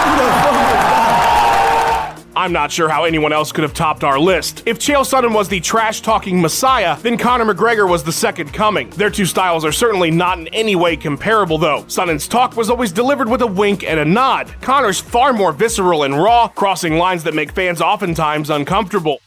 Who 0.05 0.17
the 0.23 0.31
fuck 0.43 0.55
is 0.55 0.83
that? 0.85 0.94
I'm 2.37 2.53
not 2.53 2.73
sure 2.73 2.89
how 2.89 3.05
anyone 3.05 3.33
else 3.33 3.53
could 3.53 3.63
have 3.63 3.75
topped 3.75 4.03
our 4.03 4.19
list. 4.19 4.65
If 4.67 4.79
Chael 4.79 5.03
Sonnen 5.03 5.33
was 5.33 5.49
the 5.49 5.61
trash 5.61 6.01
talking 6.01 6.41
messiah, 6.41 6.99
then 7.01 7.17
Conor 7.17 7.55
McGregor 7.55 7.89
was 7.89 8.03
the 8.03 8.13
second 8.13 8.53
coming. 8.53 8.91
Their 8.91 9.11
two 9.11 9.25
styles 9.25 9.65
are 9.65 9.71
certainly 9.71 10.11
not 10.11 10.39
in 10.39 10.49
any 10.49 10.75
way 10.75 10.97
comparable, 10.97 11.59
though. 11.59 11.85
Sonnen's 11.85 12.27
talk 12.27 12.57
was 12.57 12.71
always 12.71 12.91
delivered 12.91 13.29
with 13.29 13.43
a 13.43 13.47
wink 13.47 13.85
and 13.85 14.01
a 14.01 14.05
nod. 14.05 14.53
Conor's 14.61 15.01
far 15.01 15.33
more 15.33 15.53
visceral 15.53 16.03
and 16.03 16.21
raw, 16.21 16.49
crossing 16.49 16.97
lines 16.97 17.23
that 17.25 17.35
make 17.35 17.53
fans 17.53 17.81
oftentimes 17.81 18.51
uncomfortable. 18.51 19.21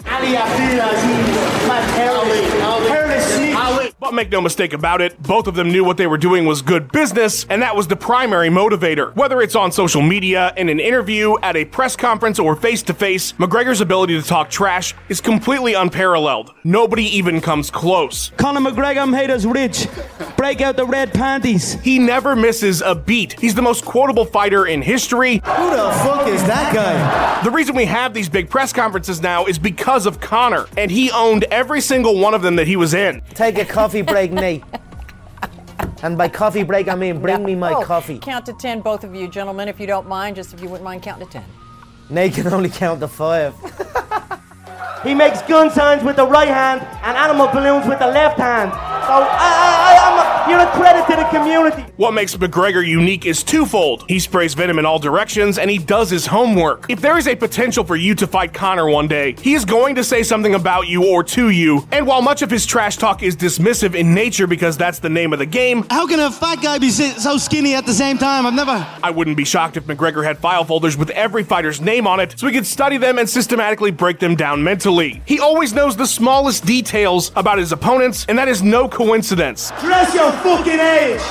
But 3.99 4.13
make 4.13 4.31
no 4.31 4.41
mistake 4.41 4.73
about 4.73 5.01
it, 5.01 5.21
both 5.21 5.47
of 5.47 5.55
them 5.55 5.71
knew 5.71 5.83
what 5.83 5.97
they 5.97 6.07
were 6.07 6.17
doing 6.17 6.45
was 6.45 6.61
good 6.61 6.91
business, 6.91 7.45
and 7.49 7.61
that 7.61 7.75
was 7.75 7.87
the 7.87 7.95
primary 7.95 8.49
motivator. 8.49 9.15
Whether 9.15 9.41
it's 9.41 9.55
on 9.55 9.71
social 9.71 10.01
media, 10.01 10.53
in 10.57 10.69
an 10.69 10.79
interview, 10.79 11.35
at 11.41 11.55
a 11.55 11.65
press 11.65 11.95
conference, 11.95 12.39
or 12.39 12.55
face 12.55 12.83
to 12.83 12.93
face, 12.93 13.33
McGregor's 13.33 13.81
ability 13.81 14.19
to 14.19 14.25
talk 14.25 14.49
trash 14.49 14.93
is 15.09 15.21
completely 15.21 15.73
unparalleled. 15.73 16.53
Nobody 16.63 17.03
even 17.17 17.41
comes 17.41 17.71
close. 17.71 18.31
Conor 18.37 18.61
McGregor 18.61 19.09
made 19.09 19.29
us 19.29 19.45
rich. 19.45 19.87
Break 20.35 20.61
out 20.61 20.75
the 20.77 20.85
red 20.85 21.13
panties. 21.13 21.73
He 21.81 21.99
never 21.99 22.35
misses 22.35 22.81
a 22.81 22.93
beat. 22.95 23.39
He's 23.39 23.55
the 23.55 23.61
most 23.61 23.85
quotable 23.85 24.25
fighter 24.25 24.67
in 24.67 24.81
history. 24.81 25.41
Who 25.43 25.69
the 25.69 25.91
fuck 26.03 26.27
is 26.27 26.43
that 26.43 26.73
guy? 26.73 27.43
The 27.43 27.51
reason 27.51 27.75
we 27.75 27.85
have 27.85 28.13
these 28.13 28.29
big 28.29 28.49
press 28.49 28.73
conferences 28.73 29.21
now 29.21 29.45
is 29.45 29.57
because 29.59 30.05
of 30.05 30.19
Conor, 30.19 30.67
and 30.77 30.91
he 30.91 31.11
owned 31.11 31.45
every 31.45 31.81
single 31.81 32.19
one 32.19 32.33
of 32.33 32.41
them 32.41 32.55
that 32.57 32.67
he 32.67 32.75
was 32.75 32.93
in. 32.93 33.21
Take 33.33 33.57
a 33.57 33.65
coffee 33.77 34.01
break, 34.01 34.31
Nate. 34.31 34.63
And 36.01 36.17
by 36.17 36.29
coffee 36.29 36.63
break, 36.63 36.87
I 36.87 36.95
mean 36.95 37.21
bring 37.21 37.43
me 37.45 37.53
my 37.53 37.73
Oh, 37.73 37.83
coffee. 37.83 38.17
Count 38.17 38.47
to 38.47 38.53
10, 38.53 38.81
both 38.81 39.03
of 39.03 39.13
you 39.13 39.27
gentlemen, 39.27 39.67
if 39.67 39.79
you 39.79 39.85
don't 39.85 40.07
mind, 40.07 40.35
just 40.35 40.51
if 40.51 40.61
you 40.61 40.67
wouldn't 40.67 40.83
mind 40.83 41.03
counting 41.03 41.27
to 41.27 41.33
10. 41.33 41.43
Nate 42.09 42.33
can 42.33 42.47
only 42.47 42.69
count 42.69 42.99
to 43.01 43.07
five. 43.07 43.53
He 45.03 45.13
makes 45.13 45.43
gun 45.43 45.69
signs 45.69 46.03
with 46.03 46.15
the 46.15 46.25
right 46.25 46.47
hand 46.47 46.81
and 47.03 47.15
animal 47.15 47.47
balloons 47.49 47.85
with 47.85 47.99
the 47.99 48.07
left 48.07 48.39
hand. 48.39 48.71
So 48.71 48.77
I, 48.77 49.29
I, 49.29 49.69
I, 49.87 50.06
I'm 50.06 50.06
a, 50.06 50.06
you're 50.49 50.59
a 50.59 50.67
credit 50.71 51.05
to 51.09 51.15
the 51.15 51.27
community. 51.29 51.81
What 51.97 52.13
makes 52.13 52.35
McGregor 52.35 52.85
unique 52.85 53.25
is 53.25 53.43
twofold. 53.43 54.05
He 54.07 54.19
sprays 54.19 54.53
venom 54.53 54.79
in 54.79 54.85
all 54.85 54.99
directions 54.99 55.57
and 55.57 55.69
he 55.69 55.77
does 55.77 56.09
his 56.09 56.25
homework. 56.27 56.85
If 56.89 57.01
there 57.01 57.17
is 57.17 57.27
a 57.27 57.35
potential 57.35 57.83
for 57.83 57.95
you 57.95 58.15
to 58.15 58.27
fight 58.27 58.53
Conor 58.53 58.87
one 58.89 59.07
day, 59.07 59.35
he 59.41 59.53
is 59.53 59.65
going 59.65 59.95
to 59.95 60.03
say 60.03 60.23
something 60.23 60.55
about 60.55 60.87
you 60.87 61.05
or 61.05 61.23
to 61.23 61.49
you. 61.49 61.87
And 61.91 62.05
while 62.07 62.21
much 62.21 62.41
of 62.41 62.49
his 62.51 62.65
trash 62.65 62.97
talk 62.97 63.23
is 63.23 63.35
dismissive 63.35 63.95
in 63.95 64.13
nature 64.13 64.47
because 64.47 64.77
that's 64.77 64.99
the 64.99 65.09
name 65.09 65.33
of 65.33 65.39
the 65.39 65.45
game, 65.45 65.85
How 65.89 66.07
can 66.07 66.19
a 66.19 66.31
fat 66.31 66.61
guy 66.61 66.77
be 66.77 66.89
so 66.89 67.37
skinny 67.37 67.73
at 67.73 67.85
the 67.85 67.93
same 67.93 68.17
time? 68.17 68.45
I've 68.45 68.53
never. 68.53 68.85
I 69.03 69.11
wouldn't 69.11 69.37
be 69.37 69.45
shocked 69.45 69.77
if 69.77 69.85
McGregor 69.85 70.23
had 70.23 70.37
file 70.37 70.63
folders 70.63 70.97
with 70.97 71.09
every 71.11 71.43
fighter's 71.43 71.81
name 71.81 72.07
on 72.07 72.19
it 72.19 72.37
so 72.37 72.47
he 72.47 72.53
could 72.53 72.65
study 72.65 72.97
them 72.97 73.17
and 73.17 73.29
systematically 73.29 73.91
break 73.91 74.19
them 74.19 74.35
down 74.35 74.63
mentally. 74.63 75.21
He 75.25 75.39
always 75.39 75.73
knows 75.73 75.95
the 75.97 76.07
smallest 76.07 76.65
details 76.65 77.31
about 77.35 77.57
his 77.57 77.71
opponents, 77.71 78.25
and 78.29 78.37
that 78.37 78.47
is 78.47 78.61
no 78.63 78.87
coincidence. 78.87 79.71
Dress 79.81 80.13
your 80.13 80.31
fucking 80.43 80.79
age. 80.79 81.21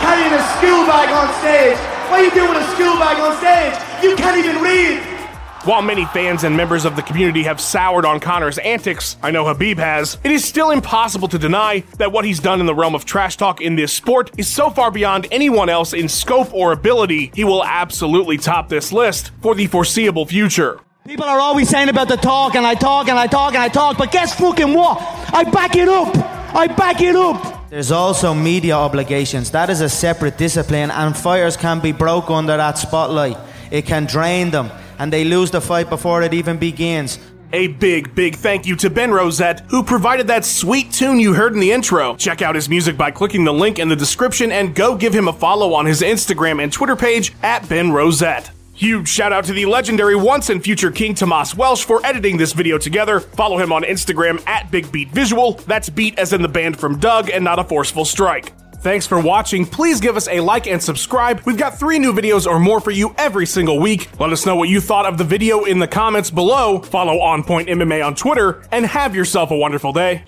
Carrying 0.00 0.32
a 0.32 0.42
school 0.56 0.86
bag 0.86 1.10
on 1.10 1.28
stage. 1.40 1.78
What 2.10 2.20
are 2.20 2.24
you 2.24 2.30
doing 2.30 2.50
with 2.50 2.62
a 2.62 2.70
school 2.74 2.96
bag 2.98 3.18
on 3.18 3.36
stage? 3.36 3.74
You 4.02 4.16
can't 4.16 4.38
even 4.38 4.62
read. 4.62 5.18
While 5.64 5.82
many 5.82 6.04
fans 6.06 6.44
and 6.44 6.56
members 6.56 6.84
of 6.84 6.94
the 6.94 7.02
community 7.02 7.42
have 7.42 7.60
soured 7.60 8.04
on 8.04 8.20
Conor's 8.20 8.58
antics, 8.58 9.16
I 9.22 9.32
know 9.32 9.44
Khabib 9.44 9.76
has, 9.76 10.16
it 10.22 10.30
is 10.30 10.44
still 10.44 10.70
impossible 10.70 11.26
to 11.28 11.38
deny 11.38 11.80
that 11.98 12.12
what 12.12 12.24
he's 12.24 12.38
done 12.38 12.60
in 12.60 12.66
the 12.66 12.74
realm 12.74 12.94
of 12.94 13.04
trash 13.04 13.36
talk 13.36 13.60
in 13.60 13.74
this 13.74 13.92
sport 13.92 14.30
is 14.38 14.46
so 14.46 14.70
far 14.70 14.90
beyond 14.90 15.26
anyone 15.32 15.68
else 15.68 15.92
in 15.92 16.08
scope 16.08 16.54
or 16.54 16.72
ability, 16.72 17.32
he 17.34 17.42
will 17.44 17.64
absolutely 17.64 18.38
top 18.38 18.68
this 18.68 18.92
list 18.92 19.32
for 19.42 19.54
the 19.54 19.66
foreseeable 19.66 20.26
future. 20.26 20.80
People 21.04 21.26
are 21.26 21.40
always 21.40 21.68
saying 21.68 21.88
about 21.88 22.08
the 22.08 22.16
talk, 22.16 22.54
and 22.54 22.64
I 22.64 22.74
talk, 22.74 23.08
and 23.08 23.18
I 23.18 23.26
talk, 23.26 23.54
and 23.54 23.62
I 23.62 23.68
talk, 23.68 23.98
but 23.98 24.12
guess 24.12 24.34
fucking 24.38 24.72
what? 24.72 24.98
I 25.34 25.42
back 25.44 25.74
it 25.74 25.88
up. 25.88 26.16
I 26.54 26.68
back 26.68 27.00
it 27.00 27.16
up. 27.16 27.57
There's 27.70 27.92
also 27.92 28.32
media 28.32 28.74
obligations. 28.74 29.50
That 29.50 29.68
is 29.68 29.82
a 29.82 29.90
separate 29.90 30.38
discipline, 30.38 30.90
and 30.90 31.14
fighters 31.14 31.56
can 31.56 31.80
be 31.80 31.92
broke 31.92 32.30
under 32.30 32.56
that 32.56 32.78
spotlight. 32.78 33.36
It 33.70 33.84
can 33.84 34.06
drain 34.06 34.50
them, 34.50 34.70
and 34.98 35.12
they 35.12 35.24
lose 35.24 35.50
the 35.50 35.60
fight 35.60 35.90
before 35.90 36.22
it 36.22 36.32
even 36.32 36.56
begins. 36.56 37.18
A 37.52 37.68
big, 37.68 38.14
big 38.14 38.36
thank 38.36 38.66
you 38.66 38.74
to 38.76 38.88
Ben 38.88 39.10
Rosette, 39.10 39.60
who 39.68 39.82
provided 39.82 40.26
that 40.28 40.46
sweet 40.46 40.92
tune 40.92 41.18
you 41.20 41.34
heard 41.34 41.52
in 41.52 41.60
the 41.60 41.72
intro. 41.72 42.16
Check 42.16 42.40
out 42.40 42.54
his 42.54 42.70
music 42.70 42.96
by 42.96 43.10
clicking 43.10 43.44
the 43.44 43.52
link 43.52 43.78
in 43.78 43.88
the 43.88 43.96
description 43.96 44.50
and 44.50 44.74
go 44.74 44.96
give 44.96 45.14
him 45.14 45.28
a 45.28 45.32
follow 45.32 45.74
on 45.74 45.84
his 45.84 46.00
Instagram 46.00 46.62
and 46.62 46.72
Twitter 46.72 46.96
page 46.96 47.34
at 47.42 47.68
Ben 47.68 47.90
Rosette. 47.90 48.50
Huge 48.78 49.08
shout 49.08 49.32
out 49.32 49.44
to 49.46 49.52
the 49.52 49.66
legendary 49.66 50.14
once 50.14 50.50
and 50.50 50.62
future 50.62 50.92
King 50.92 51.12
Tomas 51.12 51.52
Welsh 51.52 51.82
for 51.82 52.00
editing 52.06 52.36
this 52.36 52.52
video 52.52 52.78
together. 52.78 53.18
Follow 53.18 53.58
him 53.58 53.72
on 53.72 53.82
Instagram 53.82 54.40
at 54.46 54.70
Big 54.70 54.92
Beat 54.92 55.10
Visual. 55.10 55.54
That's 55.66 55.90
beat 55.90 56.16
as 56.16 56.32
in 56.32 56.42
the 56.42 56.48
band 56.48 56.78
from 56.78 57.00
Doug 57.00 57.28
and 57.28 57.42
not 57.42 57.58
a 57.58 57.64
forceful 57.64 58.04
strike. 58.04 58.52
Thanks 58.76 59.04
for 59.04 59.20
watching. 59.20 59.66
Please 59.66 60.00
give 60.00 60.16
us 60.16 60.28
a 60.28 60.38
like 60.38 60.68
and 60.68 60.80
subscribe. 60.80 61.40
We've 61.44 61.58
got 61.58 61.76
three 61.76 61.98
new 61.98 62.12
videos 62.12 62.46
or 62.46 62.60
more 62.60 62.80
for 62.80 62.92
you 62.92 63.16
every 63.18 63.46
single 63.46 63.80
week. 63.80 64.08
Let 64.20 64.30
us 64.30 64.46
know 64.46 64.54
what 64.54 64.68
you 64.68 64.80
thought 64.80 65.06
of 65.06 65.18
the 65.18 65.24
video 65.24 65.64
in 65.64 65.80
the 65.80 65.88
comments 65.88 66.30
below. 66.30 66.80
Follow 66.80 67.18
On 67.18 67.42
Point 67.42 67.68
MMA 67.68 68.06
on 68.06 68.14
Twitter 68.14 68.62
and 68.70 68.86
have 68.86 69.12
yourself 69.12 69.50
a 69.50 69.56
wonderful 69.56 69.92
day. 69.92 70.22